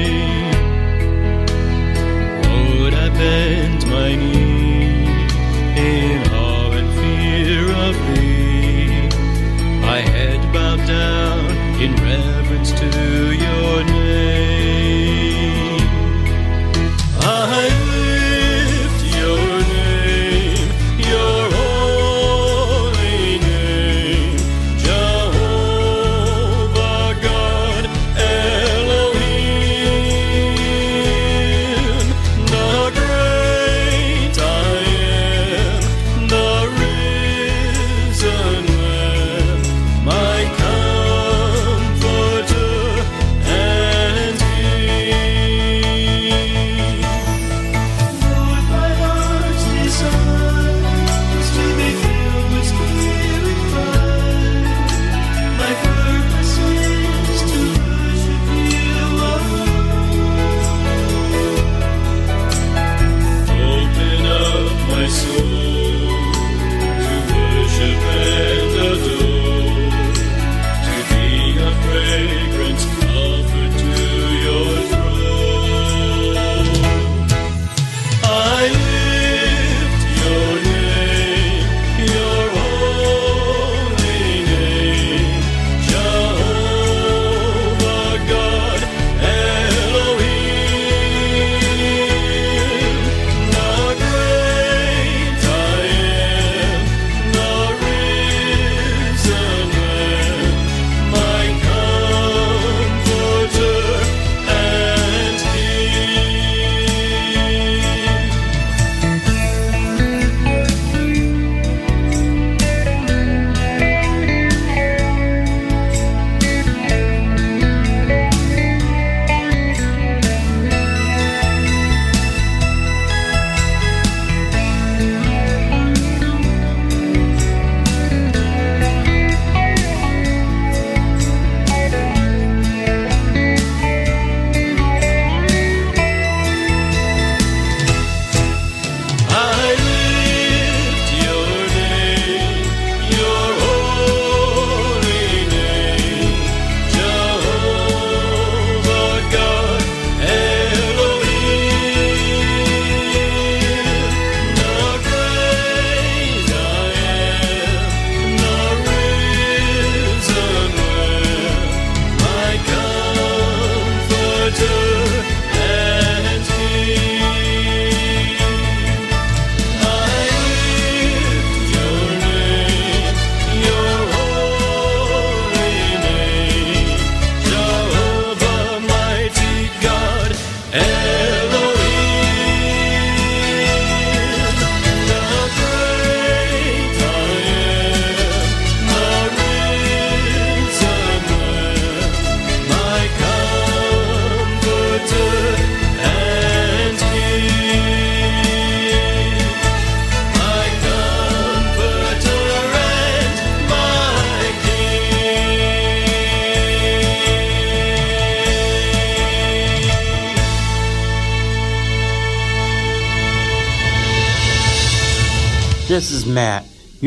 Lord, 2.46 2.93
I 2.93 3.10
bend 3.10 3.82
my 3.88 4.15
knee. 4.15 4.42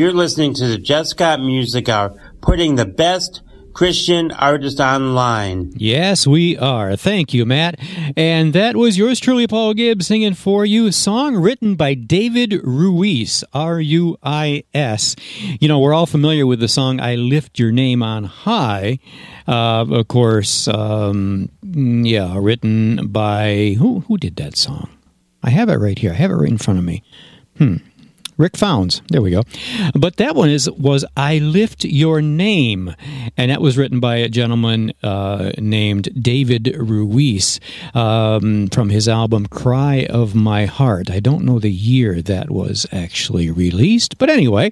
You're 0.07 0.15
listening 0.15 0.53
to 0.53 0.67
the 0.69 1.13
Got 1.17 1.41
Music 1.41 1.89
Hour, 1.89 2.15
putting 2.39 2.75
the 2.75 2.85
best 2.85 3.41
Christian 3.73 4.31
artists 4.31 4.79
online. 4.79 5.73
Yes, 5.75 6.25
we 6.25 6.57
are. 6.57 6.95
Thank 6.95 7.33
you, 7.33 7.45
Matt. 7.45 7.77
And 8.15 8.53
that 8.53 8.77
was 8.77 8.97
yours 8.97 9.19
truly, 9.19 9.47
Paul 9.47 9.73
Gibbs, 9.73 10.07
singing 10.07 10.33
for 10.33 10.65
you. 10.65 10.93
Song 10.93 11.35
written 11.35 11.75
by 11.75 11.93
David 11.93 12.53
Ruiz, 12.63 13.43
R 13.53 13.81
U 13.81 14.17
I 14.23 14.63
S. 14.73 15.17
You 15.59 15.67
know, 15.67 15.79
we're 15.79 15.93
all 15.93 16.05
familiar 16.05 16.47
with 16.47 16.61
the 16.61 16.69
song 16.69 17.01
I 17.01 17.15
Lift 17.15 17.59
Your 17.59 17.73
Name 17.73 18.01
on 18.01 18.23
High. 18.23 18.99
Uh, 19.45 19.85
of 19.89 20.07
course, 20.07 20.69
um, 20.69 21.49
yeah, 21.61 22.37
written 22.39 23.07
by 23.07 23.75
who? 23.77 24.05
Who 24.07 24.17
did 24.17 24.37
that 24.37 24.55
song? 24.55 24.89
I 25.43 25.49
have 25.49 25.67
it 25.67 25.75
right 25.75 25.99
here. 25.99 26.11
I 26.11 26.15
have 26.15 26.31
it 26.31 26.35
right 26.35 26.49
in 26.49 26.57
front 26.57 26.79
of 26.79 26.85
me. 26.85 27.03
Hmm. 27.57 27.75
Rick 28.37 28.55
Founds. 28.55 29.01
There 29.09 29.21
we 29.21 29.31
go. 29.31 29.43
But 29.93 30.17
that 30.17 30.35
one 30.35 30.49
is 30.49 30.69
was 30.69 31.03
I 31.15 31.39
Lift 31.39 31.85
Your 31.85 32.21
Name, 32.21 32.95
and 33.35 33.49
that 33.49 33.61
was 33.61 33.77
written 33.77 33.99
by 33.99 34.17
a 34.17 34.29
gentleman 34.29 34.93
uh, 35.01 35.51
named 35.57 36.09
David 36.23 36.75
Ruiz 36.77 37.59
um, 37.93 38.67
from 38.67 38.89
his 38.89 39.07
album 39.07 39.47
Cry 39.47 40.05
of 40.09 40.35
My 40.35 40.65
Heart. 40.65 41.09
I 41.09 41.19
don't 41.19 41.45
know 41.45 41.57
the 41.57 41.71
year 41.71 42.21
that 42.21 42.51
was 42.51 42.85
actually 42.91 43.49
released, 43.49 44.17
but 44.17 44.29
anyway, 44.29 44.71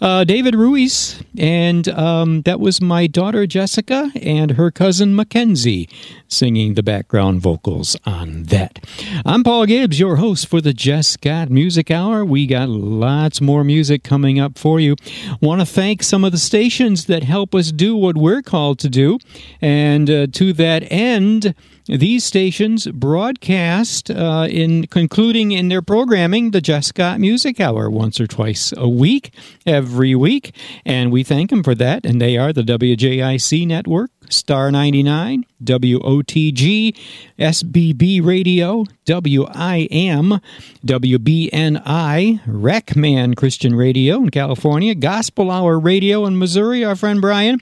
uh, 0.00 0.24
David 0.24 0.54
Ruiz, 0.54 1.22
and 1.38 1.88
um, 1.88 2.42
that 2.42 2.60
was 2.60 2.80
my 2.80 3.06
daughter 3.06 3.46
Jessica 3.46 4.10
and 4.20 4.52
her 4.52 4.70
cousin 4.70 5.14
Mackenzie 5.14 5.88
singing 6.28 6.74
the 6.74 6.82
background 6.82 7.40
vocals 7.40 7.96
on 8.04 8.44
that. 8.44 8.84
I'm 9.24 9.44
Paul 9.44 9.66
Gibbs, 9.66 10.00
your 10.00 10.16
host 10.16 10.46
for 10.48 10.60
the 10.60 10.72
Jesscott 10.72 11.50
Music 11.50 11.90
Hour. 11.90 12.24
We 12.24 12.46
got 12.46 12.68
lots 12.68 13.40
more 13.40 13.64
music 13.64 14.02
coming 14.02 14.38
up 14.38 14.58
for 14.58 14.80
you. 14.80 14.96
Want 15.40 15.60
to 15.60 15.66
thank 15.66 16.02
some 16.02 16.24
of 16.24 16.32
the 16.32 16.38
stations 16.38 17.06
that 17.06 17.22
help 17.22 17.54
us 17.54 17.72
do 17.72 17.96
what 17.96 18.16
we're 18.16 18.42
called 18.42 18.78
to 18.80 18.88
do. 18.88 19.18
And 19.60 20.10
uh, 20.10 20.26
to 20.32 20.52
that 20.54 20.90
end, 20.90 21.54
these 21.88 22.24
stations 22.24 22.86
broadcast 22.88 24.10
uh, 24.10 24.46
in 24.50 24.86
concluding 24.88 25.52
in 25.52 25.68
their 25.68 25.82
programming 25.82 26.50
the 26.50 26.60
Jesscott 26.60 27.18
Music 27.20 27.60
Hour 27.60 27.88
once 27.88 28.20
or 28.20 28.26
twice 28.26 28.72
a 28.76 28.88
week, 28.88 29.32
every 29.64 30.14
week, 30.14 30.54
and 30.84 31.12
we 31.12 31.22
thank 31.22 31.50
them 31.50 31.62
for 31.62 31.74
that. 31.76 32.04
And 32.04 32.20
they 32.20 32.36
are 32.36 32.52
the 32.52 32.62
WJIC 32.62 33.66
network, 33.66 34.10
Star 34.30 34.70
99, 34.70 35.44
WOTG, 35.62 36.96
SBB 37.38 38.24
Radio, 38.24 38.84
WIM, 39.06 40.40
WBNI, 40.86 42.40
Rackman 42.46 43.36
Christian 43.36 43.74
Radio 43.74 44.16
in 44.16 44.30
California, 44.30 44.94
Gospel 44.94 45.50
Hour 45.50 45.78
Radio 45.78 46.26
in 46.26 46.38
Missouri, 46.38 46.84
our 46.84 46.96
friend 46.96 47.20
Brian, 47.20 47.60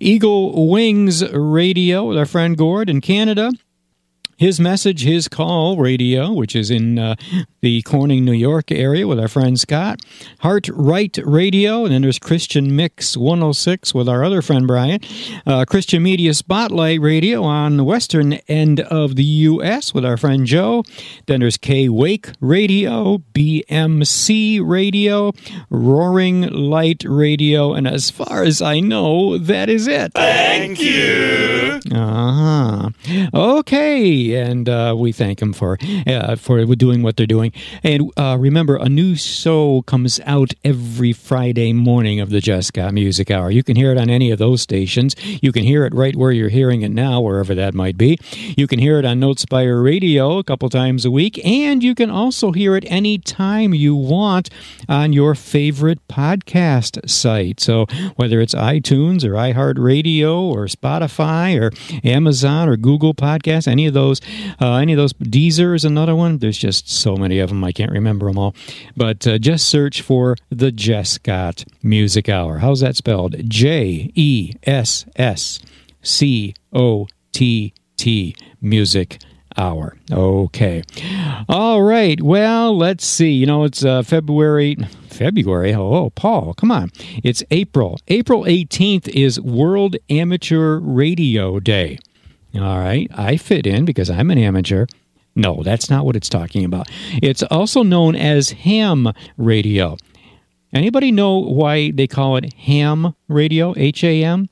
Eagle 0.00 0.68
Wings 0.68 1.28
Radio 1.32 2.04
with 2.04 2.18
our 2.18 2.26
friend 2.26 2.56
Gord 2.56 2.88
in 2.88 3.00
Canada, 3.00 3.50
his 4.36 4.58
Message, 4.60 5.04
His 5.04 5.28
Call 5.28 5.76
radio, 5.76 6.32
which 6.32 6.56
is 6.56 6.70
in 6.70 6.98
uh, 6.98 7.14
the 7.60 7.82
Corning, 7.82 8.24
New 8.24 8.32
York 8.32 8.70
area 8.70 9.06
with 9.06 9.18
our 9.18 9.28
friend 9.28 9.58
Scott. 9.58 10.00
Heart 10.40 10.68
Right 10.72 11.16
Radio, 11.24 11.84
and 11.84 11.94
then 11.94 12.02
there's 12.02 12.18
Christian 12.18 12.74
Mix 12.76 13.16
106 13.16 13.94
with 13.94 14.08
our 14.08 14.24
other 14.24 14.42
friend 14.42 14.66
Brian. 14.66 15.00
Uh, 15.46 15.64
Christian 15.64 16.02
Media 16.02 16.34
Spotlight 16.34 17.00
Radio 17.00 17.42
on 17.42 17.76
the 17.76 17.84
western 17.84 18.34
end 18.48 18.80
of 18.80 19.16
the 19.16 19.24
U.S. 19.24 19.94
with 19.94 20.04
our 20.04 20.16
friend 20.16 20.46
Joe. 20.46 20.82
Then 21.26 21.40
there's 21.40 21.56
K 21.56 21.88
Wake 21.88 22.30
Radio, 22.40 23.18
BMC 23.34 24.60
Radio, 24.64 25.32
Roaring 25.70 26.42
Light 26.42 27.04
Radio, 27.06 27.72
and 27.72 27.86
as 27.86 28.10
far 28.10 28.42
as 28.42 28.60
I 28.60 28.80
know, 28.80 29.38
that 29.38 29.68
is 29.68 29.86
it. 29.86 30.12
Thank 30.14 30.80
you. 30.80 31.80
Uh 31.92 32.32
huh. 32.32 32.90
Okay, 33.32 34.23
and 34.32 34.68
uh, 34.68 34.94
we 34.96 35.12
thank 35.12 35.40
them 35.40 35.52
for 35.52 35.76
uh, 36.06 36.36
for 36.36 36.64
doing 36.74 37.02
what 37.02 37.16
they're 37.16 37.26
doing. 37.26 37.52
And 37.82 38.10
uh, 38.16 38.36
remember, 38.38 38.76
a 38.76 38.88
new 38.88 39.16
show 39.16 39.82
comes 39.82 40.20
out 40.24 40.54
every 40.64 41.12
Friday 41.12 41.72
morning 41.72 42.20
of 42.20 42.30
the 42.30 42.40
Got 42.72 42.94
Music 42.94 43.30
Hour. 43.30 43.50
You 43.50 43.62
can 43.62 43.76
hear 43.76 43.90
it 43.90 43.98
on 43.98 44.08
any 44.08 44.30
of 44.30 44.38
those 44.38 44.62
stations. 44.62 45.16
You 45.42 45.50
can 45.50 45.64
hear 45.64 45.84
it 45.84 45.94
right 45.94 46.14
where 46.14 46.30
you're 46.30 46.48
hearing 46.48 46.82
it 46.82 46.90
now, 46.90 47.20
wherever 47.20 47.54
that 47.54 47.74
might 47.74 47.96
be. 47.96 48.18
You 48.56 48.66
can 48.66 48.78
hear 48.78 48.98
it 48.98 49.04
on 49.04 49.20
Notespire 49.20 49.82
Radio 49.82 50.38
a 50.38 50.44
couple 50.44 50.68
times 50.70 51.04
a 51.04 51.10
week, 51.10 51.44
and 51.44 51.82
you 51.82 51.94
can 51.94 52.10
also 52.10 52.52
hear 52.52 52.76
it 52.76 52.84
any 52.86 53.18
time 53.18 53.74
you 53.74 53.96
want 53.96 54.50
on 54.88 55.12
your 55.12 55.34
favorite 55.34 56.06
podcast 56.08 57.08
site. 57.08 57.60
So 57.60 57.86
whether 58.16 58.40
it's 58.40 58.54
iTunes 58.54 59.24
or 59.24 59.32
iHeartRadio 59.32 60.36
or 60.42 60.66
Spotify 60.66 61.60
or 61.60 61.72
Amazon 62.06 62.68
or 62.68 62.76
Google 62.76 63.14
Podcasts, 63.14 63.66
any 63.66 63.86
of 63.86 63.94
those, 63.94 64.13
uh, 64.60 64.74
any 64.74 64.92
of 64.92 64.96
those. 64.98 65.12
Deezer 65.14 65.74
is 65.74 65.84
another 65.84 66.14
one. 66.14 66.38
There's 66.38 66.58
just 66.58 66.88
so 66.90 67.16
many 67.16 67.38
of 67.38 67.48
them. 67.48 67.64
I 67.64 67.72
can't 67.72 67.92
remember 67.92 68.26
them 68.26 68.38
all. 68.38 68.54
But 68.96 69.26
uh, 69.26 69.38
just 69.38 69.68
search 69.68 70.02
for 70.02 70.36
the 70.50 70.70
Jesscott 70.70 71.64
Music 71.82 72.28
Hour. 72.28 72.58
How's 72.58 72.80
that 72.80 72.96
spelled? 72.96 73.36
J 73.48 74.10
E 74.14 74.54
S 74.64 75.06
S 75.16 75.60
C 76.02 76.54
O 76.72 77.06
T 77.32 77.72
T 77.96 78.34
Music 78.60 79.18
Hour. 79.56 79.96
Okay. 80.10 80.82
All 81.48 81.82
right. 81.82 82.20
Well, 82.20 82.76
let's 82.76 83.06
see. 83.06 83.30
You 83.30 83.46
know, 83.46 83.64
it's 83.64 83.84
uh, 83.84 84.02
February. 84.02 84.76
February. 85.08 85.72
Oh, 85.74 86.10
Paul, 86.10 86.54
come 86.54 86.72
on. 86.72 86.90
It's 87.22 87.44
April. 87.52 87.98
April 88.08 88.42
18th 88.44 89.08
is 89.08 89.40
World 89.40 89.96
Amateur 90.10 90.78
Radio 90.80 91.60
Day. 91.60 91.98
All 92.56 92.78
right. 92.78 93.10
I 93.14 93.36
fit 93.36 93.66
in 93.66 93.84
because 93.84 94.10
I'm 94.10 94.30
an 94.30 94.38
amateur. 94.38 94.86
No, 95.34 95.62
that's 95.64 95.90
not 95.90 96.04
what 96.04 96.14
it's 96.14 96.28
talking 96.28 96.64
about. 96.64 96.88
It's 97.14 97.42
also 97.42 97.82
known 97.82 98.14
as 98.14 98.50
ham 98.50 99.12
radio. 99.36 99.96
Anybody 100.72 101.10
know 101.10 101.38
why 101.38 101.90
they 101.90 102.06
call 102.06 102.36
it 102.36 102.52
ham 102.54 103.14
radio? 103.28 103.74
H 103.76 104.04
A 104.04 104.22
M? 104.22 104.48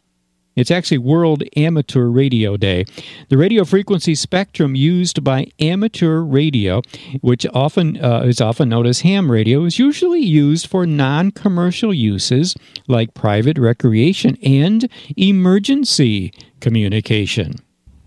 It's 0.54 0.70
actually 0.70 0.98
World 0.98 1.42
Amateur 1.56 2.06
Radio 2.06 2.58
Day. 2.58 2.84
The 3.30 3.38
radio 3.38 3.64
frequency 3.64 4.14
spectrum 4.14 4.74
used 4.74 5.24
by 5.24 5.46
amateur 5.58 6.20
radio, 6.20 6.82
which 7.22 7.46
often 7.54 8.02
uh, 8.04 8.24
is 8.26 8.40
often 8.40 8.68
known 8.68 8.84
as 8.84 9.00
ham 9.00 9.32
radio, 9.32 9.64
is 9.64 9.78
usually 9.78 10.20
used 10.20 10.66
for 10.66 10.84
non-commercial 10.84 11.94
uses 11.94 12.54
like 12.86 13.14
private 13.14 13.56
recreation 13.56 14.36
and 14.42 14.90
emergency 15.16 16.34
communication. 16.60 17.54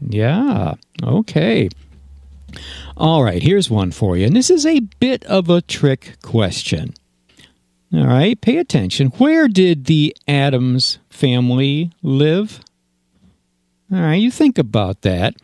Yeah, 0.02 0.76
okay. 1.04 1.70
All 2.98 3.24
right, 3.24 3.42
here's 3.42 3.70
one 3.70 3.92
for 3.92 4.16
you. 4.16 4.26
And 4.26 4.36
this 4.36 4.50
is 4.50 4.66
a 4.66 4.80
bit 5.00 5.26
of 5.26 5.50
a 5.50 5.62
trick 5.62 6.18
question. 6.22 6.94
All 7.94 8.08
right, 8.08 8.40
pay 8.40 8.58
attention. 8.58 9.08
Where 9.18 9.48
did 9.48 9.86
the 9.86 10.16
Adams 10.28 11.00
family 11.10 11.92
live? 12.02 12.60
All 13.92 14.00
right, 14.00 14.16
you 14.16 14.32
think 14.32 14.58
about 14.58 15.02
that. 15.02 15.36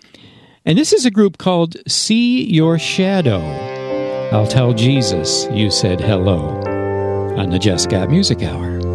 And 0.65 0.77
this 0.77 0.93
is 0.93 1.05
a 1.05 1.11
group 1.11 1.37
called 1.37 1.75
See 1.87 2.43
Your 2.45 2.77
Shadow. 2.77 3.41
I'll 4.31 4.47
tell 4.47 4.73
Jesus 4.73 5.47
you 5.51 5.71
said 5.71 5.99
hello 5.99 6.61
on 7.37 7.49
the 7.49 7.59
Jesscott 7.59 8.09
Music 8.09 8.43
Hour. 8.43 8.90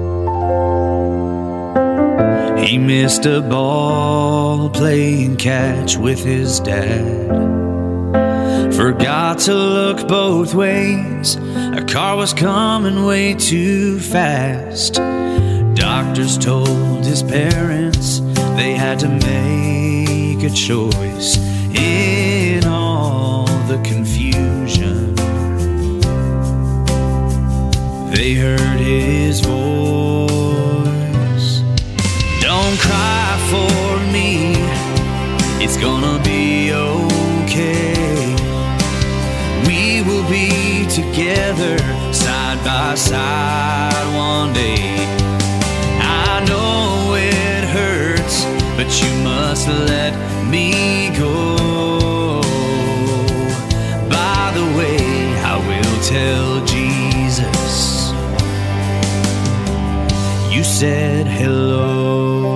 He 2.59 2.79
missed 2.79 3.27
a 3.27 3.41
ball 3.41 4.71
playing 4.71 5.37
catch 5.37 5.97
with 5.97 6.25
his 6.25 6.61
dad. 6.61 7.27
Forgot 8.75 9.39
to 9.41 9.55
look 9.55 10.09
both 10.09 10.55
ways. 10.55 11.37
A 11.37 11.85
car 11.87 12.17
was 12.17 12.33
coming 12.33 13.05
way 13.05 13.35
too 13.35 14.01
fast. 14.01 14.95
Doctors 15.75 16.39
told 16.39 17.05
his 17.05 17.23
parents 17.23 18.21
they 18.57 18.73
had 18.73 18.99
to 19.01 19.09
make 19.09 20.43
a 20.43 20.51
choice 20.55 21.37
in 21.75 22.67
all 22.67 23.47
the 23.69 23.81
confusion. 23.85 25.15
They 28.13 28.35
heard 28.35 28.81
his 28.81 29.41
voice. 29.41 29.96
It's 35.67 35.77
gonna 35.79 36.23
be 36.23 36.73
okay. 36.73 37.93
We 39.67 40.01
will 40.07 40.27
be 40.31 40.87
together 40.87 41.77
side 42.13 42.61
by 42.65 42.95
side 42.95 44.07
one 44.15 44.53
day. 44.53 44.95
I 46.29 46.45
know 46.47 47.17
it 47.17 47.65
hurts, 47.77 48.45
but 48.77 48.89
you 49.03 49.13
must 49.25 49.67
let 49.67 50.13
me 50.49 51.11
go. 51.19 52.41
By 54.09 54.45
the 54.59 54.67
way, 54.79 55.01
I 55.53 55.57
will 55.69 55.97
tell 56.15 56.65
Jesus 56.65 58.13
you 60.55 60.63
said 60.63 61.27
hello. 61.27 62.56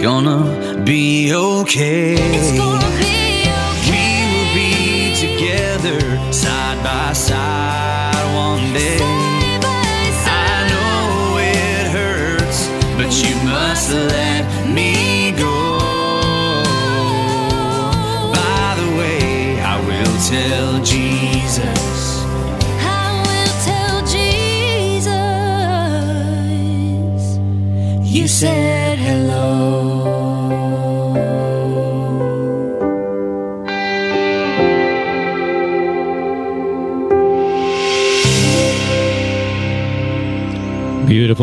Gonna 0.00 0.82
be 0.82 1.32
okay. 1.34 2.69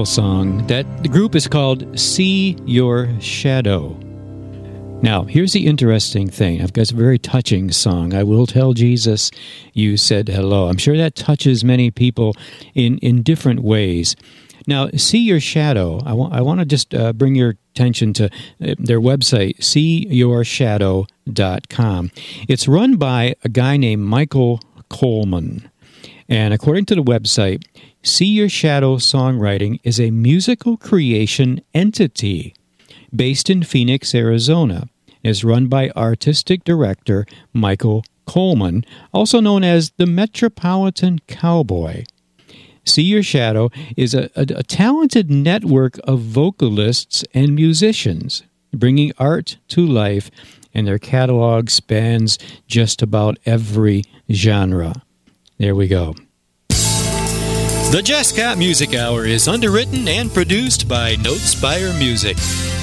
Song. 0.08 0.66
That 0.68 0.86
the 1.04 1.10
group 1.10 1.36
is 1.36 1.48
called 1.48 2.00
See 2.00 2.56
Your 2.66 3.10
Shadow. 3.20 3.98
Now, 5.02 5.26
here's 5.26 5.52
the 5.54 5.68
interesting 5.68 6.28
thing. 6.30 6.62
I've 6.62 6.74
got 6.74 6.92
a 6.92 6.96
very 6.96 7.20
touching 7.20 7.72
song. 7.72 8.16
I 8.16 8.24
will 8.24 8.48
tell 8.48 8.74
Jesus 8.74 9.30
you 9.74 9.98
said 9.98 10.28
hello. 10.28 10.68
I'm 10.70 10.78
sure 10.78 10.98
that 10.98 11.16
touches 11.16 11.64
many 11.64 11.92
people 11.92 12.36
in, 12.74 12.98
in 13.00 13.22
different 13.22 13.60
ways. 13.60 14.16
Now, 14.66 14.90
See 14.96 15.20
Your 15.20 15.40
Shadow, 15.40 16.02
I 16.06 16.14
want, 16.14 16.34
I 16.34 16.42
want 16.42 16.62
to 16.62 16.66
just 16.66 16.96
uh, 16.96 17.14
bring 17.14 17.36
your 17.36 17.58
attention 17.76 18.14
to 18.14 18.26
uh, 18.26 18.30
their 18.80 19.00
website, 19.00 19.60
seeyourshadow.com. 19.60 22.12
It's 22.48 22.68
run 22.68 22.96
by 22.96 23.36
a 23.44 23.50
guy 23.50 23.78
named 23.78 24.02
Michael 24.04 24.62
Coleman. 24.90 25.70
And 26.30 26.54
according 26.54 26.86
to 26.86 26.96
the 26.96 27.04
website, 27.04 27.64
See 28.04 28.26
Your 28.26 28.50
Shadow 28.50 28.98
Songwriting 28.98 29.80
is 29.84 30.00
a 30.00 30.12
musical 30.12 30.78
creation 30.78 31.62
entity 31.74 32.54
based 33.16 33.50
in 33.50 33.64
Phoenix, 33.64 34.14
Arizona. 34.14 34.90
Is 35.24 35.44
run 35.44 35.68
by 35.68 35.90
artistic 35.90 36.64
director 36.64 37.26
Michael 37.52 38.06
Coleman, 38.26 38.86
also 39.14 39.42
known 39.42 39.64
as 39.64 39.92
the 39.98 40.06
Metropolitan 40.06 41.20
Cowboy. 41.28 42.06
See 42.86 43.02
Your 43.02 43.24
Shadow 43.24 43.70
is 43.98 44.14
a, 44.14 44.30
a, 44.36 44.46
a 44.60 44.64
talented 44.64 45.30
network 45.30 46.00
of 46.06 46.22
vocalists 46.22 47.26
and 47.34 47.56
musicians 47.56 48.44
bringing 48.74 49.12
art 49.18 49.58
to 49.70 49.86
life, 49.86 50.30
and 50.74 50.88
their 50.88 51.00
catalog 51.00 51.70
spans 51.70 52.38
just 52.68 53.02
about 53.02 53.38
every 53.46 54.04
genre. 54.32 55.02
There 55.58 55.76
we 55.76 55.88
go. 55.88 56.14
The 57.90 58.02
Jesscott 58.04 58.58
Music 58.58 58.94
Hour 58.94 59.26
is 59.26 59.48
underwritten 59.48 60.08
and 60.08 60.32
produced 60.32 60.88
by 60.88 61.16
Notespire 61.16 61.98
Music, 61.98 62.36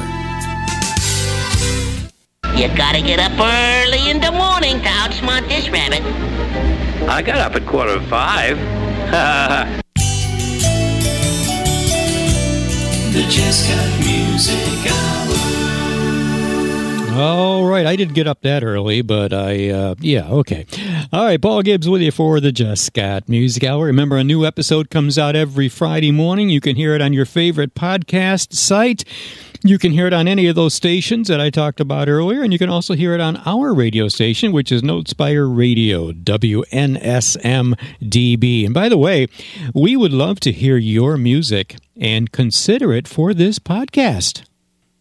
You 2.58 2.70
gotta 2.78 3.02
get 3.02 3.20
up 3.20 3.34
early 3.38 4.10
in 4.10 4.22
the 4.22 4.32
morning 4.32 4.80
to 4.82 4.88
outsmart 4.88 5.46
this 5.50 5.68
rabbit. 5.70 6.02
I 7.08 7.22
got 7.22 7.38
up 7.38 7.56
at 7.56 7.66
quarter 7.66 7.96
to 7.96 8.06
five. 8.08 8.58
The 13.16 13.22
Jesscott 13.22 14.00
Music 14.06 14.92
Hour. 14.92 15.16
All 17.18 17.64
right, 17.64 17.86
I 17.86 17.96
didn't 17.96 18.14
get 18.14 18.28
up 18.28 18.42
that 18.42 18.62
early, 18.62 19.02
but 19.02 19.32
I, 19.32 19.70
uh, 19.70 19.96
yeah, 20.02 20.28
okay. 20.30 20.66
All 21.14 21.24
right, 21.24 21.42
Paul 21.42 21.62
Gibbs 21.62 21.88
with 21.88 22.02
you 22.02 22.12
for 22.12 22.42
the 22.42 22.52
Jesscott 22.52 23.30
Music 23.30 23.64
Hour. 23.64 23.86
Remember, 23.86 24.18
a 24.18 24.24
new 24.26 24.46
episode 24.46 24.90
comes 24.90 25.18
out 25.18 25.34
every 25.34 25.70
Friday 25.70 26.12
morning. 26.12 26.50
You 26.50 26.60
can 26.60 26.76
hear 26.76 26.94
it 26.94 27.02
on 27.02 27.14
your 27.14 27.24
favorite 27.24 27.74
podcast 27.74 28.52
site. 28.54 29.06
You 29.66 29.80
can 29.80 29.92
hear 29.92 30.06
it 30.06 30.14
on 30.14 30.28
any 30.28 30.46
of 30.46 30.56
those 30.56 30.76
stations 30.76 31.28
that 31.28 31.42
I 31.42 31.50
talked 31.50 31.80
about 31.80 32.08
earlier, 32.08 32.44
and 32.44 32.54
you 32.54 32.60
can 32.60 32.70
also 32.70 32.94
hear 32.94 33.16
it 33.16 33.20
on 33.20 33.38
our 33.48 33.74
radio 33.74 34.08
station, 34.08 34.52
which 34.52 34.72
is 34.72 34.84
Notespire 34.84 35.52
Radio, 35.52 36.12
WNSMDB. 36.12 37.76
And 38.66 38.76
by 38.76 38.90
the 38.90 38.98
way, 39.00 39.26
we 39.74 39.96
would 39.96 40.14
love 40.14 40.40
to 40.42 40.52
hear 40.52 40.78
your 40.78 41.18
music 41.18 41.78
and 42.00 42.32
consider 42.32 42.94
it 42.94 43.08
for 43.08 43.34
this 43.34 43.58
podcast. 43.58 44.44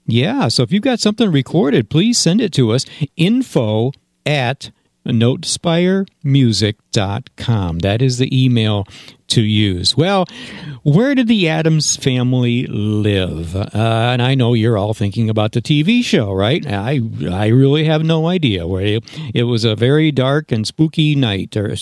Yeah, 0.07 0.49
so 0.49 0.63
if 0.63 0.73
you've 0.73 0.83
got 0.83 0.99
something 0.99 1.31
recorded, 1.31 1.91
please 1.91 2.17
send 2.17 2.41
it 2.41 2.55
to 2.55 2.73
us. 2.73 2.87
Info 3.19 3.93
at 4.25 4.71
notespiremusic.com. 5.07 7.79
That 7.81 8.01
is 8.03 8.19
the 8.19 8.45
email 8.45 8.87
to 9.29 9.41
use. 9.43 9.97
Well, 9.97 10.27
where 10.83 11.15
did 11.15 11.29
the 11.29 11.49
Adams 11.49 11.97
family 11.97 12.67
live? 12.67 13.57
Uh, 13.57 13.69
and 13.75 14.21
I 14.21 14.35
know 14.35 14.53
you're 14.55 14.77
all 14.77 14.93
thinking 14.95 15.31
about 15.31 15.53
the 15.53 15.63
TV 15.63 16.05
show, 16.05 16.33
right? 16.33 16.67
I 16.67 17.01
I 17.31 17.47
really 17.49 17.85
have 17.85 18.05
no 18.05 18.29
idea 18.29 18.67
where 18.67 18.85
it, 18.85 19.05
it 19.35 19.45
was 19.45 19.65
a 19.65 19.75
very 19.75 20.13
dark 20.13 20.53
and 20.53 20.67
spooky 20.67 21.15
night 21.15 21.57
or 21.57 21.67
a 21.69 21.77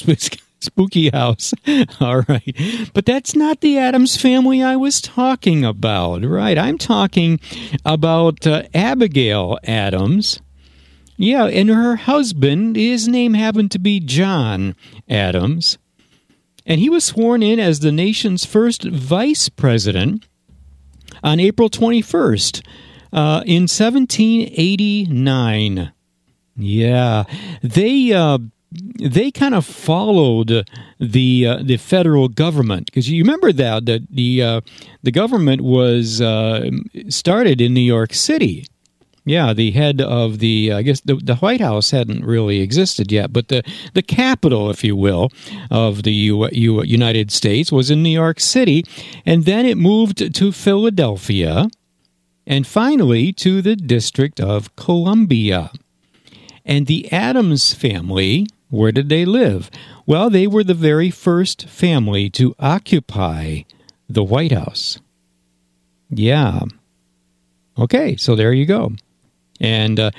spooky 0.63 1.11
house. 1.11 1.53
All 2.01 2.23
right. 2.29 2.91
But 2.95 3.07
that's 3.07 3.35
not 3.35 3.61
the 3.61 3.79
Adams 3.79 4.17
family 4.17 4.63
I 4.63 4.77
was 4.77 5.01
talking 5.01 5.65
about, 5.65 6.25
right? 6.25 6.57
I'm 6.57 6.79
talking 6.79 7.41
about 7.85 8.47
uh, 8.47 8.63
Abigail 8.75 9.59
Adams. 9.65 10.41
Yeah, 11.23 11.45
and 11.45 11.69
her 11.69 11.95
husband, 11.95 12.75
his 12.75 13.07
name 13.07 13.35
happened 13.35 13.71
to 13.71 13.79
be 13.79 14.01
John 14.01 14.75
Adams. 15.09 15.79
And 16.67 16.81
he 16.81 16.91
was 16.91 17.05
sworn 17.05 17.45
in 17.45 17.61
as 17.61 17.79
the 17.79 17.93
nation's 17.93 18.45
first 18.45 18.83
vice 18.83 19.49
president 19.49 20.27
on 21.23 21.39
April 21.39 21.71
21st 21.71 22.67
uh, 23.13 23.45
in 23.47 23.69
1789. 23.69 25.93
Yeah, 26.57 27.23
they 27.63 28.13
uh, 28.13 28.39
they 28.99 29.31
kind 29.31 29.55
of 29.55 29.65
followed 29.65 30.69
the 30.99 31.47
uh, 31.47 31.63
the 31.63 31.77
federal 31.77 32.27
government 32.27 32.87
because 32.87 33.09
you 33.09 33.23
remember 33.23 33.53
that 33.53 33.87
that 33.87 34.11
the 34.11 34.43
uh, 34.43 34.61
the 35.05 35.13
government 35.13 35.61
was 35.61 36.21
uh, 36.21 36.69
started 37.09 37.61
in 37.61 37.75
New 37.75 37.81
York 37.81 38.13
City. 38.13 38.67
Yeah, 39.25 39.53
the 39.53 39.71
head 39.71 40.01
of 40.01 40.41
the 40.41 40.73
uh, 40.73 40.79
I 40.79 40.83
guess 40.83 41.01
the, 41.01 41.15
the 41.15 41.37
White 41.37 41.61
House 41.61 41.93
hadn't 41.93 42.25
really 42.25 42.61
existed 42.61 43.13
yet, 43.13 43.33
but 43.33 43.49
the 43.49 43.63
the 43.95 44.03
capital, 44.03 44.69
if 44.71 44.83
you 44.83 44.97
will, 44.97 45.31
of 45.71 46.03
the 46.03 46.13
U, 46.13 46.49
U, 46.51 46.83
United 46.83 47.31
States 47.31 47.71
was 47.71 47.91
in 47.91 48.03
New 48.03 48.11
York 48.11 48.41
City, 48.41 48.85
and 49.25 49.45
then 49.45 49.65
it 49.65 49.79
moved 49.79 50.35
to 50.35 50.53
Philadelphia, 50.53 51.69
and 52.47 52.67
finally 52.67 53.33
to 53.35 53.63
the 53.63 53.77
District 53.77 54.41
of 54.41 54.75
Columbia. 54.75 55.71
And 56.65 56.87
the 56.87 57.11
Adams 57.13 57.75
family 57.75 58.47
where 58.73 58.91
did 58.91 59.11
they 59.11 59.27
live? 59.27 59.71
Well, 60.07 60.31
they 60.31 60.47
were 60.47 60.65
the 60.65 60.73
very 60.73 61.11
first 61.11 61.69
family 61.69 62.31
to 62.31 62.55
occupy 62.59 63.65
the 64.09 64.25
White 64.25 64.53
House. 64.53 64.99
Yeah. 66.09 66.63
Okay, 67.79 68.17
so 68.17 68.35
there 68.35 68.55
you 68.55 68.65
go. 68.65 68.93
And 69.63 69.99
uh, 69.99 70.11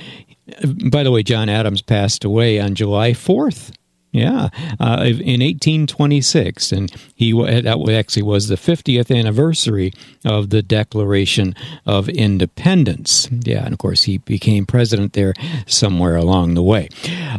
by 0.90 1.04
the 1.04 1.12
way, 1.12 1.22
John 1.24 1.50
Adams 1.50 1.82
passed 1.82 2.24
away 2.24 2.60
on 2.60 2.76
July 2.76 3.12
4th, 3.12 3.72
yeah, 4.12 4.50
uh, 4.80 5.02
in 5.06 5.42
1826, 5.42 6.72
and 6.72 6.92
he 7.16 7.32
that 7.32 7.90
actually 7.90 8.22
was 8.22 8.48
the 8.48 8.56
50th 8.56 9.16
anniversary 9.16 9.92
of 10.24 10.52
the 10.52 10.62
Declaration 10.62 11.56
of 11.88 12.08
Independence. 12.10 13.28
Yeah, 13.32 13.66
and 13.66 13.74
of 13.74 13.80
course 13.80 14.04
he 14.04 14.20
became 14.20 14.68
president 14.68 15.14
there 15.14 15.34
somewhere 15.66 16.16
along 16.16 16.54
the 16.54 16.62
way. 16.62 16.90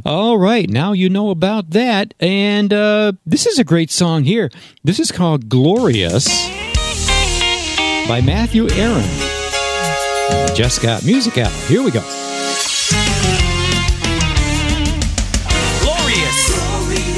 All 0.05 0.37
right, 0.37 0.69
now 0.69 0.93
you 0.93 1.09
know 1.09 1.31
about 1.31 1.71
that, 1.71 2.13
and 2.19 2.73
uh, 2.73 3.13
this 3.25 3.47
is 3.47 3.61
a 3.61 3.65
great 3.65 3.93
song 3.93 4.25
here. 4.25 4.51
This 4.83 4.99
is 4.99 5.13
called 5.13 5.49
"Glorious" 5.49 6.27
by 8.09 8.21
Matthew 8.21 8.67
Aaronn. 8.67 9.34
Just 10.55 10.83
got 10.83 11.05
music 11.05 11.39
out. 11.39 11.51
Here 11.69 11.83
we 11.83 11.91
go. 11.91 12.01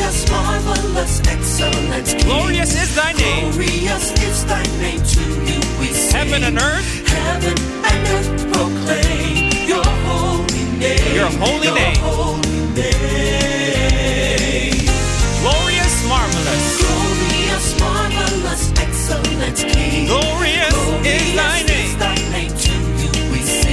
Glorious, 0.06 0.30
marvelous, 0.30 1.20
excellent. 1.26 2.24
Glorious 2.24 2.74
is 2.74 2.94
thy 2.94 3.12
name. 3.12 3.52
Glorious 3.52 4.12
is 4.22 4.44
thy 4.46 4.62
name 4.80 5.02
to 5.02 5.20
you 5.20 5.60
we 5.78 5.86
sing. 5.92 6.16
Heaven 6.16 6.44
and 6.44 6.58
earth. 6.58 7.08
Heaven 7.08 7.56
and 7.84 8.08
earth 8.08 8.52
proclaim 8.52 9.68
your 9.68 9.84
holy 9.84 10.64
name. 10.78 11.14
Your 11.14 11.30
holy 11.38 11.66
your 11.66 11.74
name. 11.74 11.96
Holy 12.00 12.60
name. 12.74 14.06
Glorious, 15.42 15.94
marvelous. 16.08 16.64
Glorious, 16.80 17.80
marvelous, 17.80 18.72
excellent 18.80 19.56
King. 19.56 20.06
Glorious, 20.06 20.74
Glorious 20.74 21.06
is 21.06 21.34
thy. 21.34 21.36
Is 21.36 21.36
thy 21.36 21.58
name 21.58 21.65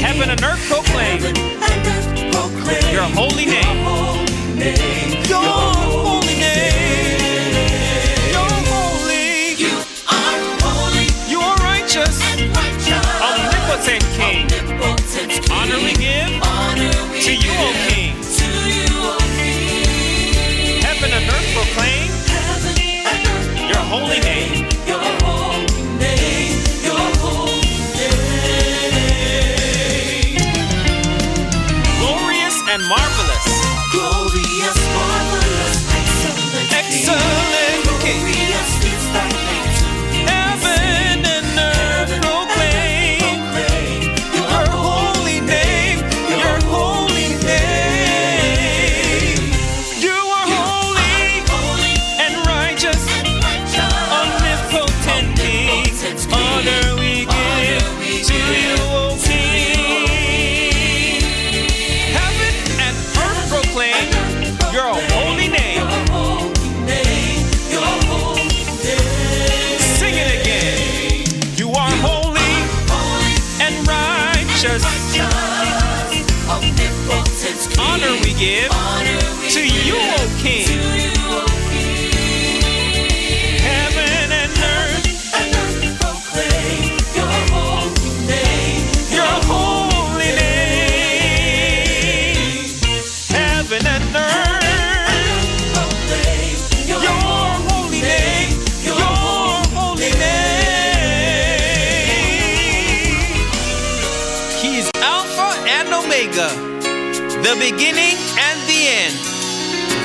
Heaven 0.04 0.30
and 0.32 0.44
earth 0.44 0.60
proclaim. 0.70 1.22
Heaven 1.22 1.38
and 1.38 2.36
earth 2.36 2.54
proclaim 2.54 2.94
your 2.94 3.04
holy 3.04 3.46
your. 3.46 3.64
Holy 3.64 4.18
name. 4.18 4.23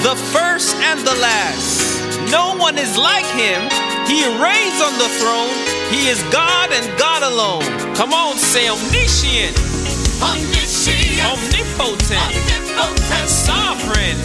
The 0.08 0.16
first 0.32 0.74
and 0.76 1.00
the 1.00 1.14
last. 1.20 2.00
No 2.32 2.56
one 2.56 2.78
is 2.78 2.96
like 2.96 3.26
him. 3.36 3.60
He 4.08 4.24
reigns 4.40 4.80
on 4.80 4.96
the 4.96 5.10
throne. 5.20 5.52
He 5.92 6.08
is 6.08 6.22
God 6.32 6.72
and 6.72 6.86
God 6.98 7.22
alone. 7.22 7.68
Come 7.94 8.14
on, 8.14 8.38
say 8.38 8.70
omniscient, 8.70 9.52
omnipotent, 10.24 11.20
Omnipotent. 12.80 13.28
sovereign, 13.28 14.16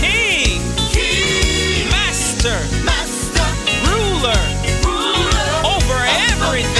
King, 0.00 0.62
Master, 1.90 2.56
ruler, 3.92 4.40
over 5.76 5.98
everything. 6.32 6.73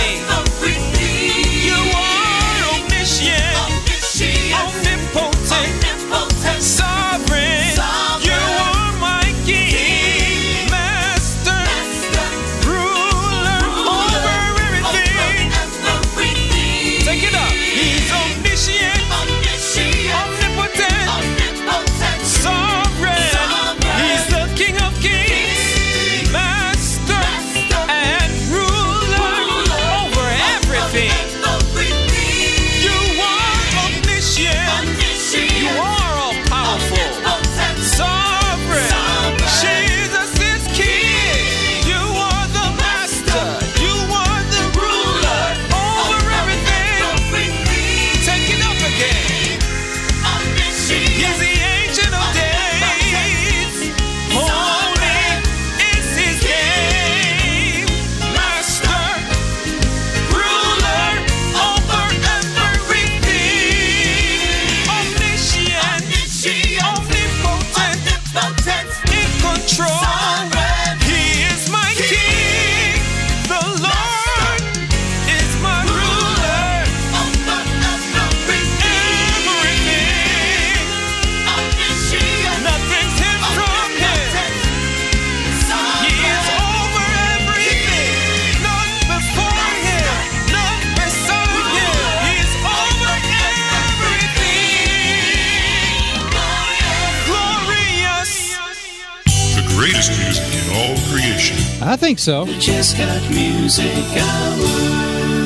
The 102.46 102.94
Got 102.98 103.30
Music 103.30 103.86
Hour. 104.18 105.04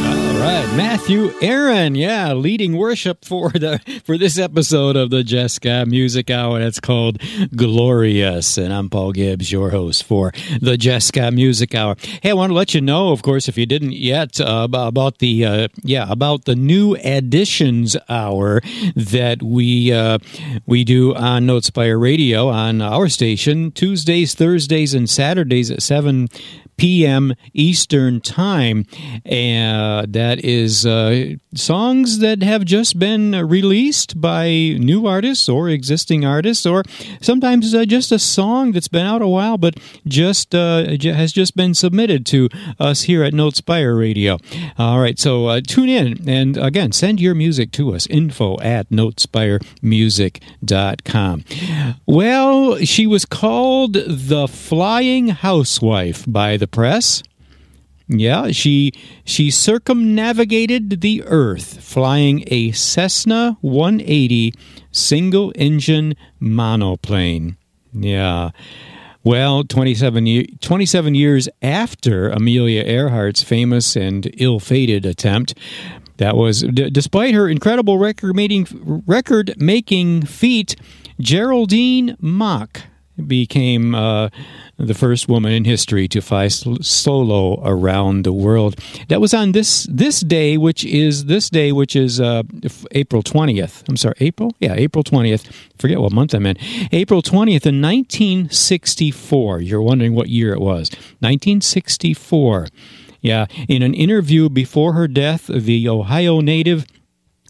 All 0.09 0.41
right, 0.41 0.77
Matthew 0.77 1.29
Aaronn, 1.39 1.97
yeah, 1.97 2.33
leading 2.33 2.77
worship 2.77 3.25
for 3.25 3.51
the 3.51 3.81
for 4.05 4.19
this 4.19 4.37
episode 4.37 4.97
of 4.97 5.11
the 5.11 5.23
Jesscott 5.23 5.87
Music 5.87 6.29
Hour. 6.29 6.59
That's 6.59 6.81
called 6.81 7.21
Glorious, 7.55 8.59
and 8.59 8.73
I'm 8.73 8.91
Paul 8.91 9.13
Gibbs, 9.13 9.53
your 9.53 9.71
host 9.71 10.03
for 10.03 10.33
the 10.61 10.77
Jesscott 10.77 11.35
Music 11.35 11.73
Hour. 11.73 11.95
Hey, 12.21 12.31
I 12.31 12.33
want 12.33 12.51
to 12.51 12.55
let 12.55 12.75
you 12.75 12.81
know, 12.81 13.13
of 13.13 13.23
course, 13.23 13.49
if 13.49 13.57
you 13.57 13.67
didn't 13.67 13.93
yet, 13.93 14.41
uh, 14.41 14.67
about 14.69 15.19
the 15.19 15.45
uh, 15.45 15.69
yeah 15.85 16.11
about 16.11 16.47
the 16.47 16.57
new 16.57 16.97
additions 16.97 17.97
hour 18.09 18.61
that 18.97 19.41
we 19.41 19.93
uh, 19.93 20.19
we 20.67 20.83
do 20.83 21.15
on 21.15 21.47
Notespire 21.47 22.01
Radio 22.01 22.49
on 22.49 22.83
our 22.83 23.09
station 23.09 23.71
Tuesdays, 23.71 24.35
Thursdays, 24.35 24.95
and 24.95 25.09
Saturdays 25.09 25.71
at 25.71 25.81
seven 25.81 26.27
p.m. 26.79 27.35
Eastern 27.53 28.23
Time. 28.23 28.87
And 29.27 30.11
that 30.13 30.45
is 30.45 30.87
uh, 30.87 31.35
songs 31.55 32.21
that 32.21 32.43
have 32.43 32.65
just 32.65 32.99
been 32.99 33.33
released 33.33 34.19
by 34.21 34.49
new 34.79 35.07
artists 35.07 35.49
or 35.49 35.69
existing 35.69 36.25
artists, 36.25 36.65
or 36.65 36.85
sometimes 37.21 37.75
uh, 37.75 37.85
just 37.85 38.13
a 38.13 38.19
song 38.19 38.73
that's 38.73 38.89
been 38.89 39.05
out 39.05 39.21
a 39.21 39.29
while 39.29 39.59
but 39.59 39.75
just 40.07 40.55
uh, 40.55 40.87
has 41.03 41.33
just 41.33 41.55
been 41.57 41.75
submitted 41.75 42.25
to 42.27 42.49
us 42.79 43.03
here 43.03 43.25
at 43.25 43.33
Notespire 43.33 43.99
Radio. 43.99 44.39
All 44.79 45.01
right, 45.01 45.19
so 45.19 45.47
uh, 45.47 45.61
tune 45.67 45.89
in 45.89 46.29
and 46.29 46.57
again, 46.57 46.93
send 46.93 47.21
your 47.21 47.35
music 47.35 47.73
to 47.73 47.93
us 47.95 48.07
info 48.07 48.61
at 48.61 48.89
notespiremusic.com. 48.91 51.45
Well, 52.07 52.77
she 52.79 53.07
was 53.07 53.25
called 53.25 53.95
the 53.95 54.49
Flying 54.49 55.29
Housewife 55.29 56.25
by 56.27 56.57
the 56.57 56.68
press. 56.69 57.23
Yeah, 58.09 58.53
she 58.53 58.93
she 59.25 59.51
circumnavigated 59.51 61.03
the 61.03 61.23
earth 61.27 61.83
flying 61.83 62.45
a 62.47 62.73
Cessna 62.73 63.59
180 63.61 64.55
single 64.91 65.53
engine 65.57 66.15
monoplane. 66.41 67.59
Yeah. 67.93 68.51
Well, 69.25 69.65
27, 69.65 70.59
27 70.61 71.15
years 71.15 71.49
after 71.61 72.31
Amelia 72.31 72.83
Earhart's 72.85 73.43
famous 73.43 73.95
and 73.95 74.31
ill-fated 74.39 75.05
attempt, 75.05 75.55
that 76.17 76.35
was 76.35 76.63
d- 76.63 76.89
despite 76.89 77.35
her 77.35 77.47
incredible 77.49 77.99
record-making 77.99 79.03
record-making 79.07 80.23
feat, 80.23 80.77
Geraldine 81.21 82.17
Mock 82.21 82.83
became 83.27 83.95
uh, 83.95 84.31
the 84.79 84.95
first 84.95 85.29
woman 85.29 85.53
in 85.53 85.65
history 85.65 86.07
to 86.09 86.21
fly 86.21 86.49
solo 86.49 87.61
around 87.65 88.25
the 88.25 88.33
world. 88.33 88.77
That 89.09 89.21
was 89.21 89.35
on 89.35 89.53
this 89.53 89.87
this 89.91 90.21
day, 90.21 90.57
which 90.57 90.85
is 90.85 91.25
this 91.27 91.51
day, 91.51 91.73
which 91.73 91.97
is 91.97 92.21
uh, 92.21 92.45
April 92.93 93.23
twentieth. 93.23 93.83
I'm 93.89 93.97
sorry, 93.97 94.15
April. 94.21 94.55
Yeah, 94.61 94.75
April 94.75 95.03
twentieth. 95.03 95.45
Forget 95.79 96.01
what 96.01 96.13
month 96.13 96.33
I'm 96.33 96.47
in. 96.47 96.57
April 96.93 97.23
twentieth 97.23 97.67
in 97.67 97.83
1964. 97.83 99.61
You're 99.61 99.83
wondering 99.83 100.15
what 100.15 100.29
year 100.29 100.53
it 100.53 100.61
was? 100.61 100.91
1964. 101.21 102.69
Yeah, 103.21 103.47
in 103.69 103.83
an 103.83 103.95
interview 103.95 104.49
before 104.49 104.93
her 104.93 105.09
death, 105.09 105.49
the 105.49 105.89
Ohio 105.89 106.41
native 106.41 106.87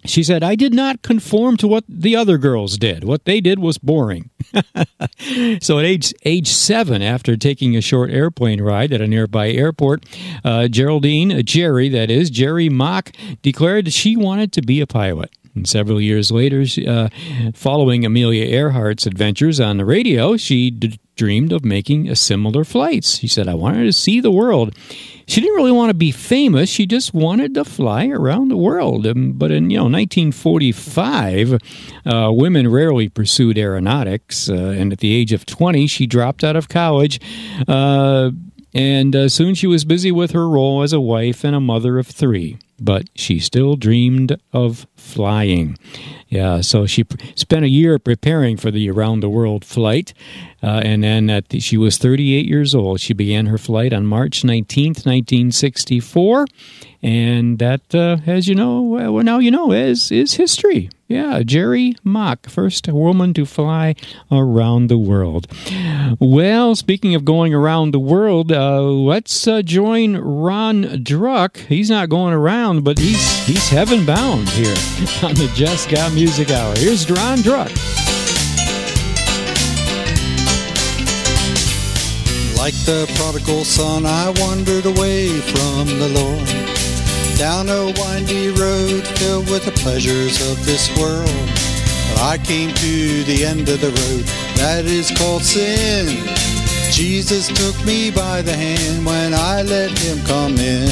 she 0.05 0.23
said, 0.23 0.43
I 0.43 0.55
did 0.55 0.73
not 0.73 1.03
conform 1.03 1.57
to 1.59 1.69
what 1.69 1.85
the 1.89 2.17
other 2.17 2.39
girls 2.39 2.79
did. 2.79 3.05
What 3.05 3.25
they 3.25 3.41
did 3.41 3.59
was 3.59 3.79
boring. 3.79 4.31
so 5.61 5.79
at 5.79 5.85
age, 5.85 6.15
age 6.25 6.49
seven, 6.49 7.03
after 7.03 7.37
taking 7.37 7.77
a 7.77 7.81
short 7.81 8.11
airplane 8.11 8.61
ride 8.61 8.93
at 8.93 9.01
a 9.01 9.07
nearby 9.07 9.51
airport, 9.51 10.07
uh, 10.45 10.69
Geraldine, 10.69 11.33
uh, 11.33 11.43
Jerry, 11.43 11.89
that 11.89 12.11
is, 12.11 12.31
Jerrie 12.31 12.69
Mock, 12.69 13.13
declared 13.43 13.93
she 13.93 14.17
wanted 14.17 14.53
to 14.53 14.63
be 14.63 14.81
a 14.81 14.87
pilot. 14.87 15.31
And 15.55 15.69
several 15.69 16.01
years 16.01 16.31
later, 16.31 16.65
uh, 16.87 17.09
following 17.53 18.05
Amelia 18.05 18.47
Earhart's 18.47 19.07
adventures 19.07 19.59
on 19.59 19.77
the 19.77 19.85
radio, 19.85 20.37
she 20.37 20.71
d- 20.71 21.01
dreamed 21.17 21.53
of 21.53 21.65
making 21.65 22.09
a 22.09 22.15
similar 22.15 22.63
flights. 22.65 23.19
She 23.19 23.27
said, 23.27 23.49
I 23.49 23.55
wanted 23.55 23.85
to 23.85 23.93
see 23.93 24.21
the 24.21 24.31
world. 24.31 24.75
She 25.29 25.43
didn't 25.43 25.57
really 25.57 25.72
want 25.72 25.91
to 25.91 25.95
be 25.95 26.11
famous. 26.11 26.70
She 26.70 26.87
just 26.87 27.12
wanted 27.12 27.53
to 27.55 27.64
fly 27.64 28.09
around 28.09 28.49
the 28.49 28.57
world. 28.57 29.07
Um, 29.07 29.33
but 29.33 29.51
in 29.51 29.68
you 29.68 29.76
know 29.76 29.85
1945, 29.85 31.59
uh, 32.07 32.31
women 32.33 32.66
rarely 32.68 33.11
pursued 33.11 33.59
aeronautics. 33.59 34.49
Uh, 34.49 34.55
and 34.55 34.91
at 34.91 35.01
the 35.01 35.14
age 35.14 35.35
of 35.35 35.45
20, 35.45 35.87
she 35.87 36.07
dropped 36.07 36.43
out 36.43 36.57
of 36.57 36.70
college. 36.70 37.20
Uh, 37.68 38.31
and 38.72 39.14
uh, 39.14 39.29
soon 39.29 39.55
she 39.55 39.66
was 39.66 39.85
busy 39.85 40.11
with 40.11 40.31
her 40.31 40.49
role 40.49 40.83
as 40.83 40.95
a 40.95 41.01
wife 41.01 41.45
and 41.45 41.55
a 41.55 41.61
mother 41.61 41.99
of 41.99 42.07
three. 42.07 42.59
But 42.81 43.09
she 43.14 43.39
still 43.41 43.76
dreamed 43.76 44.39
of 44.53 44.87
flying. 44.95 45.76
Yeah, 46.29 46.61
so 46.61 46.87
she 46.87 47.05
spent 47.35 47.64
a 47.64 47.68
year 47.68 47.99
preparing 47.99 48.57
for 48.57 48.70
the 48.70 48.91
around 48.91 49.20
the 49.20 49.31
world 49.31 49.64
flight, 49.64 50.12
uh, 50.62 50.83
and 50.85 51.03
then 51.03 51.31
at 51.31 51.49
the, 51.49 51.59
she 51.59 51.76
was 51.76 51.99
38 51.99 52.47
years 52.47 52.74
old. 52.74 53.01
She 53.01 53.14
began 53.14 53.47
her 53.47 53.59
flight 53.59 53.93
on 53.93 54.07
March 54.07 54.43
19th, 54.43 55.07
1964, 55.07 56.47
and 57.03 57.59
that, 57.59 57.95
uh, 57.95 58.18
as 58.26 58.47
you 58.47 58.55
know, 58.55 58.83
well, 58.83 59.24
now 59.24 59.39
you 59.39 59.51
know, 59.51 59.72
is 59.72 60.12
is 60.12 60.35
history. 60.35 60.91
Yeah, 61.09 61.43
Jerrie 61.43 61.97
Mock, 62.05 62.51
first 62.51 62.87
woman 62.87 63.33
to 63.33 63.47
fly 63.47 63.95
around 64.31 64.89
the 64.89 64.99
world. 64.99 65.47
Well, 66.21 66.77
speaking 66.77 67.15
of 67.15 67.25
going 67.25 67.55
around 67.55 67.93
the 67.93 67.99
world, 67.99 68.53
uh, 68.53 68.83
let's 68.83 69.49
uh, 69.49 69.63
join 69.63 70.19
Ron 70.19 70.85
Druck. 71.03 71.57
He's 71.57 71.89
not 71.89 72.11
going 72.11 72.35
around, 72.35 72.85
but 72.85 72.99
he's 72.99 73.47
he's 73.47 73.71
heaven 73.71 74.05
bound 74.05 74.51
here 74.51 74.67
on 75.23 75.33
the 75.33 75.51
Jesscott 75.55 76.13
Music 76.13 76.51
Hour. 76.51 76.75
Here's 76.77 77.11
Ron 77.11 77.39
Druck. 77.39 77.73
Like 82.59 82.75
the 82.85 83.11
prodigal 83.17 83.65
son, 83.65 84.05
I 84.05 84.29
wandered 84.41 84.85
away 84.85 85.29
from 85.41 85.87
the 85.99 86.09
Lord 86.11 86.78
down 87.39 87.68
a 87.68 87.84
windy 88.03 88.49
road 88.49 89.07
filled 89.16 89.49
with 89.49 89.64
the 89.64 89.70
pleasures 89.70 90.43
of 90.51 90.66
this 90.66 90.91
world. 90.99 91.30
But 92.11 92.20
I 92.20 92.39
came 92.43 92.74
to 92.74 93.22
the 93.24 93.45
end 93.45 93.68
of 93.68 93.80
the 93.80 93.95
road 93.95 94.24
that 94.57 94.84
is 94.86 95.16
called 95.16 95.43
sin. 95.43 96.26
Jesus 96.91 97.47
took 97.47 97.76
me 97.86 98.11
by 98.11 98.43
the 98.43 98.53
hand 98.53 99.07
when 99.07 99.34
I 99.34 99.62
let 99.62 99.97
him 99.97 100.18
come 100.26 100.59
in. 100.59 100.91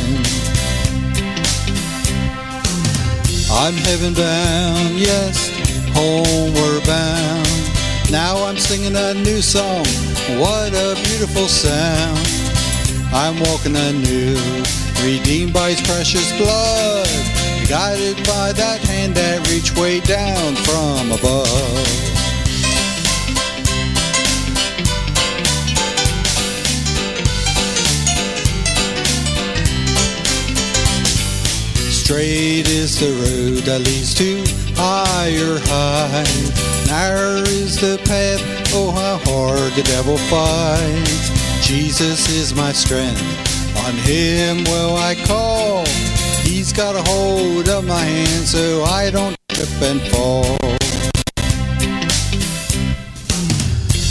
I'm 3.50 3.74
heaven 3.74 4.14
bound, 4.14 4.94
yes, 4.96 5.50
homeward 5.98 6.86
bound. 6.86 8.12
Now 8.12 8.44
I'm 8.46 8.56
singing 8.56 8.94
a 8.94 9.14
new 9.14 9.42
song, 9.42 9.84
what 10.38 10.72
a 10.72 10.94
beautiful 10.94 11.48
sound. 11.48 12.22
I'm 13.12 13.40
walking 13.40 13.74
anew 13.74 14.85
redeemed 15.04 15.52
by 15.52 15.70
his 15.70 15.80
precious 15.82 16.30
blood, 16.36 17.06
guided 17.68 18.16
by 18.26 18.52
that 18.52 18.80
hand 18.86 19.14
that 19.14 19.48
reached 19.48 19.76
way 19.78 20.00
down 20.00 20.54
from 20.56 21.12
above. 21.12 22.06
Straight 31.90 32.68
is 32.68 33.00
the 33.00 33.12
road 33.12 33.64
that 33.64 33.80
leads 33.80 34.14
to 34.14 34.44
higher 34.76 35.58
heights. 35.64 36.86
Narrow 36.86 37.42
is 37.42 37.80
the 37.80 37.98
path, 38.04 38.40
oh 38.74 38.92
how 38.92 39.18
hard 39.24 39.72
the 39.72 39.82
devil 39.82 40.16
fights. 40.16 41.66
Jesus 41.66 42.28
is 42.30 42.54
my 42.54 42.70
strength 42.72 43.45
on 43.86 43.94
him 43.94 44.64
will 44.64 44.96
I 44.96 45.14
call. 45.26 45.86
He's 46.42 46.72
got 46.72 46.96
a 46.96 47.02
hold 47.02 47.68
of 47.68 47.84
my 47.84 48.02
hand 48.02 48.44
so 48.44 48.82
I 48.82 49.10
don't 49.10 49.36
trip 49.48 49.68
and 49.80 50.00
fall. 50.10 50.58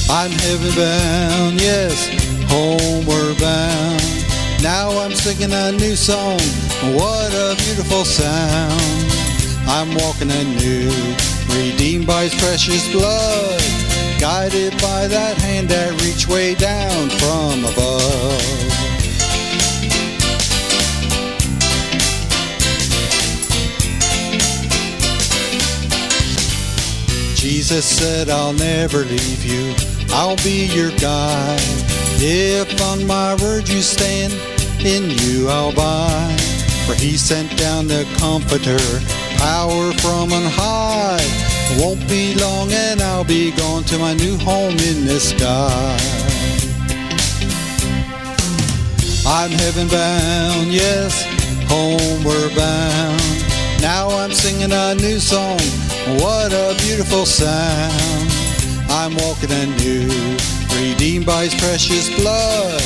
I'm 0.09 0.31
heaven 0.31 0.73
bound, 0.75 1.59
yes, 1.59 2.07
homeward 2.47 3.37
bound. 3.37 4.01
Now 4.63 4.97
I'm 4.97 5.13
singing 5.13 5.51
a 5.51 5.73
new 5.73 5.95
song, 5.95 6.39
what 6.95 7.33
a 7.33 7.55
beautiful 7.57 8.05
sound. 8.05 8.81
I'm 9.67 9.93
walking 9.95 10.31
anew, 10.31 10.91
redeemed 11.49 12.07
by 12.07 12.23
his 12.23 12.35
precious 12.35 12.89
blood, 12.93 13.61
guided 14.21 14.71
by 14.81 15.07
that 15.07 15.37
hand 15.37 15.67
that 15.69 15.91
reached 16.01 16.29
way 16.29 16.55
down 16.55 17.09
from 17.19 17.65
above. 17.65 18.74
Jesus 27.45 27.85
said, 27.85 28.27
I'll 28.27 28.53
never 28.53 29.05
leave 29.05 29.45
you. 29.45 29.75
I'll 30.09 30.35
be 30.37 30.65
your 30.65 30.89
guide. 30.97 31.61
If 32.17 32.81
on 32.81 33.05
my 33.05 33.35
word 33.35 33.69
you 33.69 33.83
stand, 33.83 34.33
in 34.83 35.11
you 35.11 35.47
I'll 35.47 35.69
abide. 35.69 36.41
For 36.87 36.95
he 36.95 37.17
sent 37.17 37.55
down 37.55 37.85
the 37.85 38.03
Comforter, 38.17 38.81
power 39.37 39.93
from 39.93 40.33
on 40.33 40.49
high. 40.57 41.21
Won't 41.79 42.09
be 42.09 42.33
long 42.33 42.71
and 42.71 42.99
I'll 42.99 43.23
be 43.23 43.51
gone 43.51 43.83
to 43.83 43.99
my 43.99 44.15
new 44.15 44.39
home 44.39 44.79
in 44.79 45.05
the 45.05 45.19
sky. 45.19 45.97
I'm 49.27 49.51
heaven 49.51 49.87
bound, 49.87 50.73
yes, 50.73 51.23
homeward 51.69 52.55
bound. 52.55 53.21
Now 53.81 54.09
I'm 54.09 54.33
singing 54.33 54.71
a 54.71 54.95
new 54.95 55.19
song, 55.19 55.59
what 56.21 56.53
a 56.53 56.75
beautiful 56.79 57.25
sound. 57.25 58.29
I'm 58.89 59.15
walking 59.15 59.51
anew, 59.51 60.37
redeemed 60.77 61.25
by 61.25 61.45
his 61.45 61.55
precious 61.55 62.09
blood, 62.19 62.81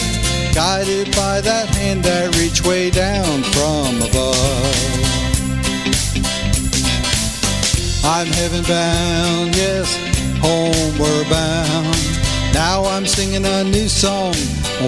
guided 0.55 1.13
by 1.15 1.41
that 1.41 1.67
hand 1.69 2.03
that 2.03 2.35
reached 2.37 2.65
way 2.65 2.89
down 2.89 3.43
from 3.51 4.01
above. 4.01 5.09
I'm 8.05 8.27
heaven 8.27 8.63
bound, 8.63 9.55
yes, 9.55 9.95
homeward 10.39 11.29
bound. 11.29 11.95
Now 12.53 12.85
I'm 12.85 13.05
singing 13.05 13.45
a 13.45 13.63
new 13.63 13.87
song, 13.87 14.33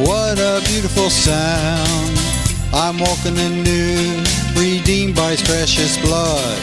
what 0.08 0.40
a 0.40 0.62
beautiful 0.68 1.10
sound. 1.10 2.18
I'm 2.74 2.98
walking 2.98 3.38
anew, 3.38 4.24
redeemed 4.56 5.16
by 5.16 5.32
his 5.32 5.42
precious 5.44 6.00
blood, 6.02 6.58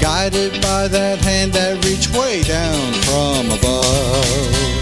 guided 0.00 0.60
by 0.62 0.88
that 0.88 1.18
hand 1.20 1.52
that 1.52 1.84
reached 1.84 2.12
way 2.16 2.42
down 2.42 2.92
from 3.04 3.50
above. 3.58 4.78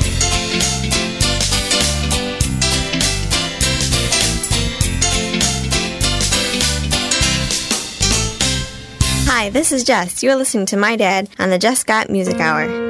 Hi, 9.28 9.50
this 9.50 9.72
is 9.72 9.84
Jess. 9.84 10.22
You're 10.22 10.36
listening 10.36 10.66
to 10.66 10.76
my 10.76 10.96
dad 10.96 11.28
on 11.38 11.50
the 11.50 11.58
Jesscott 11.58 12.08
Music 12.08 12.40
Hour. 12.40 12.85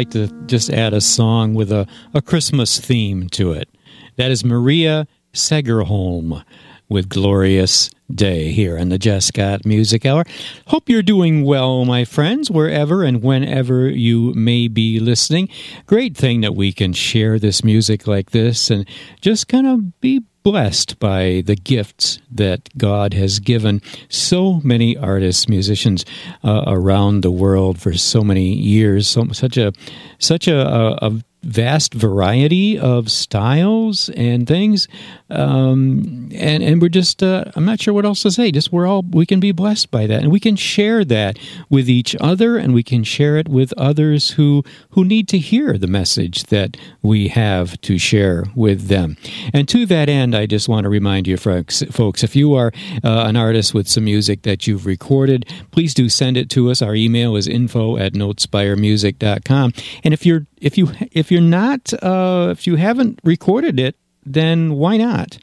Like 0.00 0.12
to 0.12 0.28
just 0.46 0.70
add 0.70 0.94
a 0.94 1.00
song 1.02 1.52
with 1.52 1.70
a, 1.70 1.86
a 2.14 2.22
Christmas 2.22 2.80
theme 2.80 3.28
to 3.32 3.52
it. 3.52 3.68
That 4.16 4.30
is 4.30 4.42
Maria 4.42 5.06
Segerholm 5.34 6.42
with 6.88 7.10
Glorious 7.10 7.90
Day 8.10 8.50
here 8.50 8.78
in 8.78 8.88
the 8.88 8.98
Jesscott 8.98 9.66
Music 9.66 10.06
Hour. 10.06 10.24
Hope 10.68 10.88
you're 10.88 11.02
doing 11.02 11.44
well, 11.44 11.84
my 11.84 12.06
friends, 12.06 12.50
wherever 12.50 13.04
and 13.04 13.22
whenever 13.22 13.90
you 13.90 14.32
may 14.32 14.68
be 14.68 15.00
listening. 15.00 15.50
Great 15.84 16.16
thing 16.16 16.40
that 16.40 16.54
we 16.54 16.72
can 16.72 16.94
share 16.94 17.38
this 17.38 17.62
music 17.62 18.06
like 18.06 18.30
this 18.30 18.70
and 18.70 18.88
just 19.20 19.48
kind 19.48 19.66
of 19.66 20.00
be 20.00 20.22
blessed 20.42 20.98
by 20.98 21.42
the 21.44 21.56
gifts 21.56 22.18
that 22.30 22.68
God 22.76 23.14
has 23.14 23.38
given 23.38 23.82
so 24.08 24.60
many 24.62 24.96
artists, 24.96 25.48
musicians 25.48 26.04
uh, 26.42 26.64
around 26.66 27.22
the 27.22 27.30
world 27.30 27.80
for 27.80 27.92
so 27.94 28.22
many 28.22 28.52
years. 28.52 29.08
So 29.08 29.28
such 29.32 29.56
a 29.56 29.72
such 30.18 30.48
a, 30.48 30.56
a, 30.56 30.98
a 31.02 31.12
vast 31.42 31.94
variety 31.94 32.78
of 32.78 33.10
styles 33.10 34.08
and 34.10 34.46
things. 34.46 34.88
Um, 35.30 36.28
and 36.34 36.62
and 36.62 36.82
we're 36.82 36.88
just 36.88 37.22
uh, 37.22 37.44
i'm 37.54 37.64
not 37.64 37.80
sure 37.80 37.94
what 37.94 38.04
else 38.04 38.22
to 38.22 38.30
say. 38.30 38.50
Just 38.50 38.72
we're 38.72 38.86
all 38.86 39.02
we 39.02 39.26
can 39.26 39.40
be 39.40 39.52
blessed 39.52 39.90
by 39.90 40.06
that. 40.06 40.22
And 40.22 40.32
we 40.32 40.40
can 40.40 40.56
share 40.56 41.04
that 41.04 41.38
with 41.68 41.88
each 41.88 42.16
other 42.20 42.56
and 42.56 42.74
we 42.74 42.82
can 42.82 43.04
share 43.04 43.36
it 43.36 43.48
with 43.48 43.72
others 43.76 44.32
who 44.32 44.64
who 44.90 45.04
need 45.04 45.28
to 45.28 45.38
hear 45.38 45.78
the 45.78 45.86
message 45.86 46.44
that 46.44 46.76
we 47.02 47.28
have 47.28 47.80
to 47.82 47.96
share 47.98 48.44
with 48.54 48.88
them. 48.88 49.16
And 49.54 49.68
to 49.68 49.86
that 49.86 50.08
end 50.08 50.34
i 50.34 50.46
just 50.46 50.68
want 50.68 50.84
to 50.84 50.90
remind 50.90 51.26
you 51.26 51.36
folks 51.36 51.82
folks 51.90 52.22
if 52.22 52.34
you 52.36 52.54
are 52.54 52.72
uh, 53.04 53.24
an 53.26 53.36
artist 53.36 53.72
with 53.72 53.88
some 53.88 54.04
music 54.04 54.42
that 54.42 54.66
you've 54.66 54.86
recorded 54.86 55.46
please 55.70 55.94
do 55.94 56.08
send 56.08 56.36
it 56.36 56.50
to 56.50 56.70
us. 56.70 56.82
Our 56.82 56.94
email 56.94 57.36
is 57.36 57.46
info 57.46 57.96
at 57.96 58.12
notespiremusic.com 58.14 59.72
and 60.04 60.14
if 60.14 60.26
you're 60.26 60.46
if 60.60 60.76
you 60.76 60.90
if 61.12 61.29
you're 61.30 61.40
not 61.40 61.92
uh, 62.02 62.48
if 62.50 62.66
you 62.66 62.76
haven't 62.76 63.20
recorded 63.24 63.78
it, 63.78 63.96
then 64.24 64.74
why 64.74 64.96
not? 64.96 65.38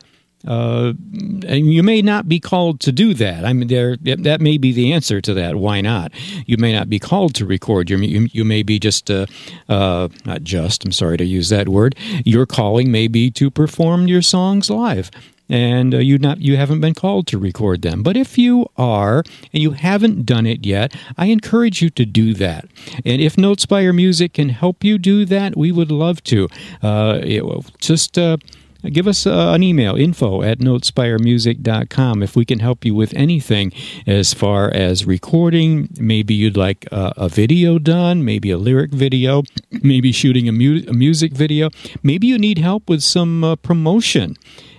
Uh, 0.48 0.94
and 1.48 1.74
you 1.74 1.84
may 1.84 2.02
not 2.02 2.30
be 2.30 2.40
called 2.40 2.80
to 2.80 2.92
do 2.92 3.14
that. 3.16 3.44
I 3.44 3.54
mean, 3.54 3.68
there 3.68 3.98
that 3.98 4.40
may 4.40 4.58
be 4.58 4.72
the 4.72 4.94
answer 4.94 5.20
to 5.20 5.34
that. 5.34 5.56
Why 5.56 5.82
not? 5.82 6.14
You 6.46 6.58
may 6.58 6.72
not 6.72 6.90
be 6.90 7.00
called 7.00 7.34
to 7.36 7.46
record. 7.46 7.90
You 7.90 7.98
you, 7.98 8.30
you 8.32 8.46
may 8.46 8.64
be 8.64 8.80
just 8.80 9.10
uh, 9.12 9.26
uh, 9.68 10.10
not 10.26 10.44
just. 10.44 10.86
I'm 10.86 10.92
sorry 10.92 11.18
to 11.18 11.26
use 11.26 11.50
that 11.50 11.68
word. 11.68 11.96
Your 12.24 12.46
calling 12.46 12.92
may 12.92 13.08
be 13.08 13.32
to 13.32 13.50
perform 13.50 14.08
your 14.08 14.22
songs 14.22 14.70
live 14.70 15.12
and 15.50 15.94
uh, 15.94 15.98
you 15.98 16.18
not 16.18 16.42
you 16.42 16.58
haven't 16.58 16.82
been 16.82 16.94
called 16.94 17.28
to 17.28 17.38
record 17.38 17.82
them. 17.82 18.04
But 18.04 18.18
if 18.18 18.38
you 18.38 18.68
are 18.78 19.24
and 19.54 19.64
you 19.64 19.72
haven't 19.72 20.26
done 20.26 20.46
it 20.46 20.66
yet, 20.66 20.96
I 21.18 21.28
encourage 21.28 21.82
you 21.82 21.90
to 21.92 22.06
do 22.06 22.34
that. 22.36 22.66
And 23.06 23.22
if 23.22 23.36
Notespire 23.36 23.96
Music 23.96 24.34
can 24.34 24.50
help 24.50 24.84
you 24.84 24.98
do 24.98 25.26
that, 25.26 25.56
we 25.58 25.72
would 25.72 25.92
love 25.92 26.24
to. 26.26 26.48
Uh, 26.82 27.20
it, 27.24 27.44
just 27.80 28.18
uh, 28.18 28.38
give 28.84 29.08
us 29.08 29.26
uh, 29.26 29.52
an 29.54 29.64
email 29.64 29.96
info 29.96 30.42
at 30.42 30.60
notespiremusic.com 30.60 32.24
if 32.24 32.36
we 32.36 32.46
can 32.46 32.60
help 32.60 32.86
you 32.86 32.96
with 32.96 33.14
anything 33.14 33.74
as 34.06 34.34
far 34.34 34.70
as 34.74 35.06
recording 35.06 35.90
maybe 36.00 36.34
you'd 36.34 36.58
like 36.58 36.88
uh, 36.92 37.12
a 37.18 37.28
video 37.28 37.80
done 37.80 38.24
maybe 38.24 38.52
a 38.52 38.58
lyric 38.58 38.92
video 38.92 39.44
maybe 39.82 40.12
shooting 40.12 40.48
a, 40.48 40.52
mu- 40.52 40.84
a 40.88 40.94
music 40.94 41.34
video 41.34 41.70
maybe 42.04 42.28
you 42.28 42.38
need 42.38 42.58
help 42.58 42.88
with 42.90 43.02
some 43.02 43.44
uh, 43.44 43.56
promotion 43.56 44.36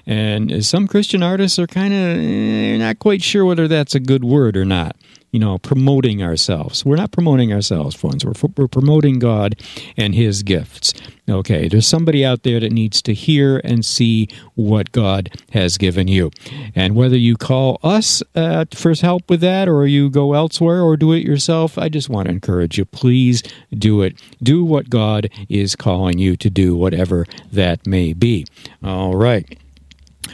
and 0.08 0.64
some 0.64 0.88
Christian 0.88 1.22
artists 1.22 1.58
are 1.58 1.66
kind 1.66 1.92
of 1.92 2.16
eh, 2.16 2.78
not 2.78 2.98
quite 2.98 3.22
sure 3.22 3.44
whether 3.44 3.68
that's 3.68 3.94
a 3.94 4.00
good 4.00 4.24
word 4.24 4.56
or 4.56 4.64
not. 4.64 4.96
You 5.32 5.38
know, 5.38 5.58
promoting 5.58 6.22
ourselves. 6.22 6.86
We're 6.86 6.96
not 6.96 7.12
promoting 7.12 7.52
ourselves, 7.52 7.94
friends. 7.94 8.24
We're, 8.24 8.32
we're 8.56 8.66
promoting 8.66 9.18
God 9.18 9.60
and 9.98 10.14
His 10.14 10.42
gifts. 10.42 10.94
Okay, 11.28 11.68
there's 11.68 11.86
somebody 11.86 12.24
out 12.24 12.44
there 12.44 12.58
that 12.60 12.72
needs 12.72 13.02
to 13.02 13.12
hear 13.12 13.60
and 13.62 13.84
see 13.84 14.28
what 14.54 14.90
God 14.92 15.28
has 15.50 15.76
given 15.76 16.08
you. 16.08 16.30
And 16.74 16.94
whether 16.96 17.18
you 17.18 17.36
call 17.36 17.78
us 17.82 18.22
uh, 18.34 18.64
for 18.72 18.94
help 18.94 19.28
with 19.28 19.42
that 19.42 19.68
or 19.68 19.86
you 19.86 20.08
go 20.08 20.32
elsewhere 20.32 20.80
or 20.80 20.96
do 20.96 21.12
it 21.12 21.26
yourself, 21.26 21.76
I 21.76 21.90
just 21.90 22.08
want 22.08 22.28
to 22.28 22.32
encourage 22.32 22.78
you. 22.78 22.86
Please 22.86 23.42
do 23.70 24.00
it. 24.00 24.18
Do 24.42 24.64
what 24.64 24.88
God 24.88 25.28
is 25.50 25.76
calling 25.76 26.18
you 26.18 26.38
to 26.38 26.48
do, 26.48 26.74
whatever 26.74 27.26
that 27.52 27.86
may 27.86 28.14
be. 28.14 28.46
All 28.82 29.14
right. 29.14 29.58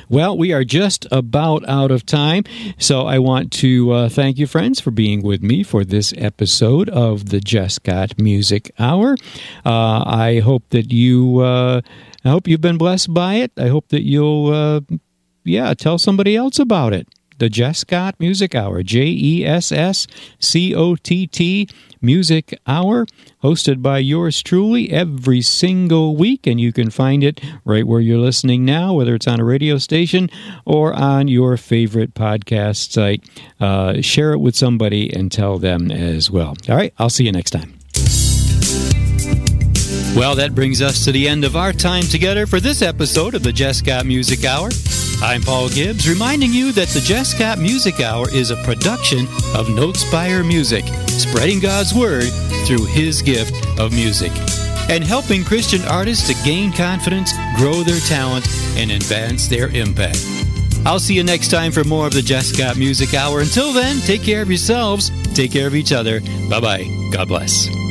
Well, 0.08 0.36
we 0.36 0.52
are 0.52 0.64
just 0.64 1.06
about 1.10 1.66
out 1.68 1.90
of 1.90 2.04
time, 2.04 2.44
so 2.78 3.06
I 3.06 3.18
want 3.18 3.52
to 3.52 3.90
uh, 3.92 4.08
thank 4.08 4.38
you, 4.38 4.46
friends, 4.46 4.80
for 4.80 4.90
being 4.90 5.22
with 5.22 5.42
me 5.42 5.62
for 5.62 5.84
this 5.84 6.12
episode 6.18 6.90
of 6.90 7.30
the 7.30 7.40
Jesscott 7.40 8.18
Music 8.20 8.70
Hour. 8.78 9.16
Uh, 9.64 10.04
I 10.06 10.40
hope 10.44 10.68
that 10.70 10.92
you, 10.92 11.40
uh, 11.40 11.80
I 12.24 12.28
hope 12.28 12.46
you've 12.46 12.60
been 12.60 12.78
blessed 12.78 13.14
by 13.14 13.36
it. 13.36 13.52
I 13.56 13.68
hope 13.68 13.88
that 13.88 14.02
you'll, 14.02 14.52
uh, 14.52 14.80
yeah, 15.44 15.72
tell 15.74 15.98
somebody 15.98 16.36
else 16.36 16.58
about 16.58 16.92
it 16.92 17.08
the 17.38 17.48
Jesscott 17.48 18.14
Music 18.18 18.54
Hour, 18.54 18.82
J 18.82 19.06
E 19.06 19.44
S 19.44 19.72
S 19.72 20.06
C 20.38 20.74
O 20.74 20.96
T 20.96 21.26
T 21.26 21.68
Music 22.04 22.58
Hour, 22.66 23.06
hosted 23.42 23.82
by 23.82 23.98
yours 23.98 24.42
truly 24.42 24.90
every 24.90 25.40
single 25.40 26.16
week. 26.16 26.46
And 26.46 26.60
you 26.60 26.72
can 26.72 26.90
find 26.90 27.24
it 27.24 27.40
right 27.64 27.86
where 27.86 28.00
you're 28.00 28.18
listening 28.18 28.64
now, 28.64 28.94
whether 28.94 29.14
it's 29.14 29.26
on 29.26 29.40
a 29.40 29.44
radio 29.44 29.78
station 29.78 30.30
or 30.64 30.92
on 30.92 31.28
your 31.28 31.56
favorite 31.56 32.14
podcast 32.14 32.92
site. 32.92 33.24
Uh, 33.58 34.00
share 34.00 34.32
it 34.32 34.38
with 34.38 34.54
somebody 34.54 35.12
and 35.12 35.32
tell 35.32 35.58
them 35.58 35.90
as 35.90 36.30
well. 36.30 36.56
All 36.68 36.76
right, 36.76 36.92
I'll 36.98 37.10
see 37.10 37.24
you 37.24 37.32
next 37.32 37.50
time. 37.50 37.74
Well, 40.16 40.36
that 40.36 40.54
brings 40.54 40.80
us 40.80 41.04
to 41.06 41.12
the 41.12 41.28
end 41.28 41.44
of 41.44 41.56
our 41.56 41.72
time 41.72 42.04
together 42.04 42.46
for 42.46 42.60
this 42.60 42.82
episode 42.82 43.34
of 43.34 43.42
the 43.42 43.52
Jesscott 43.52 44.06
Music 44.06 44.44
Hour. 44.44 44.70
I'm 45.22 45.42
Paul 45.42 45.68
Gibbs, 45.68 46.08
reminding 46.08 46.52
you 46.52 46.72
that 46.72 46.88
the 46.88 47.00
Jesscott 47.00 47.58
Music 47.58 48.00
Hour 48.00 48.28
is 48.30 48.50
a 48.50 48.62
production 48.62 49.20
of 49.54 49.68
Notespire 49.68 50.46
Music, 50.46 50.84
spreading 51.08 51.60
God's 51.60 51.94
Word 51.94 52.30
through 52.66 52.84
His 52.86 53.22
gift 53.22 53.54
of 53.78 53.92
music, 53.92 54.32
and 54.90 55.02
helping 55.02 55.44
Christian 55.44 55.82
artists 55.88 56.26
to 56.28 56.44
gain 56.44 56.72
confidence, 56.72 57.32
grow 57.56 57.82
their 57.82 58.00
talent, 58.00 58.46
and 58.76 58.90
advance 58.90 59.46
their 59.46 59.68
impact. 59.68 60.24
I'll 60.84 61.00
see 61.00 61.14
you 61.14 61.24
next 61.24 61.50
time 61.50 61.72
for 61.72 61.84
more 61.84 62.06
of 62.06 62.12
the 62.12 62.20
Jesscott 62.20 62.76
Music 62.76 63.14
Hour. 63.14 63.40
Until 63.40 63.72
then, 63.72 64.00
take 64.00 64.22
care 64.22 64.42
of 64.42 64.48
yourselves, 64.48 65.10
take 65.34 65.50
care 65.50 65.66
of 65.66 65.74
each 65.74 65.92
other. 65.92 66.20
Bye 66.50 66.60
bye. 66.60 67.08
God 67.10 67.28
bless. 67.28 67.83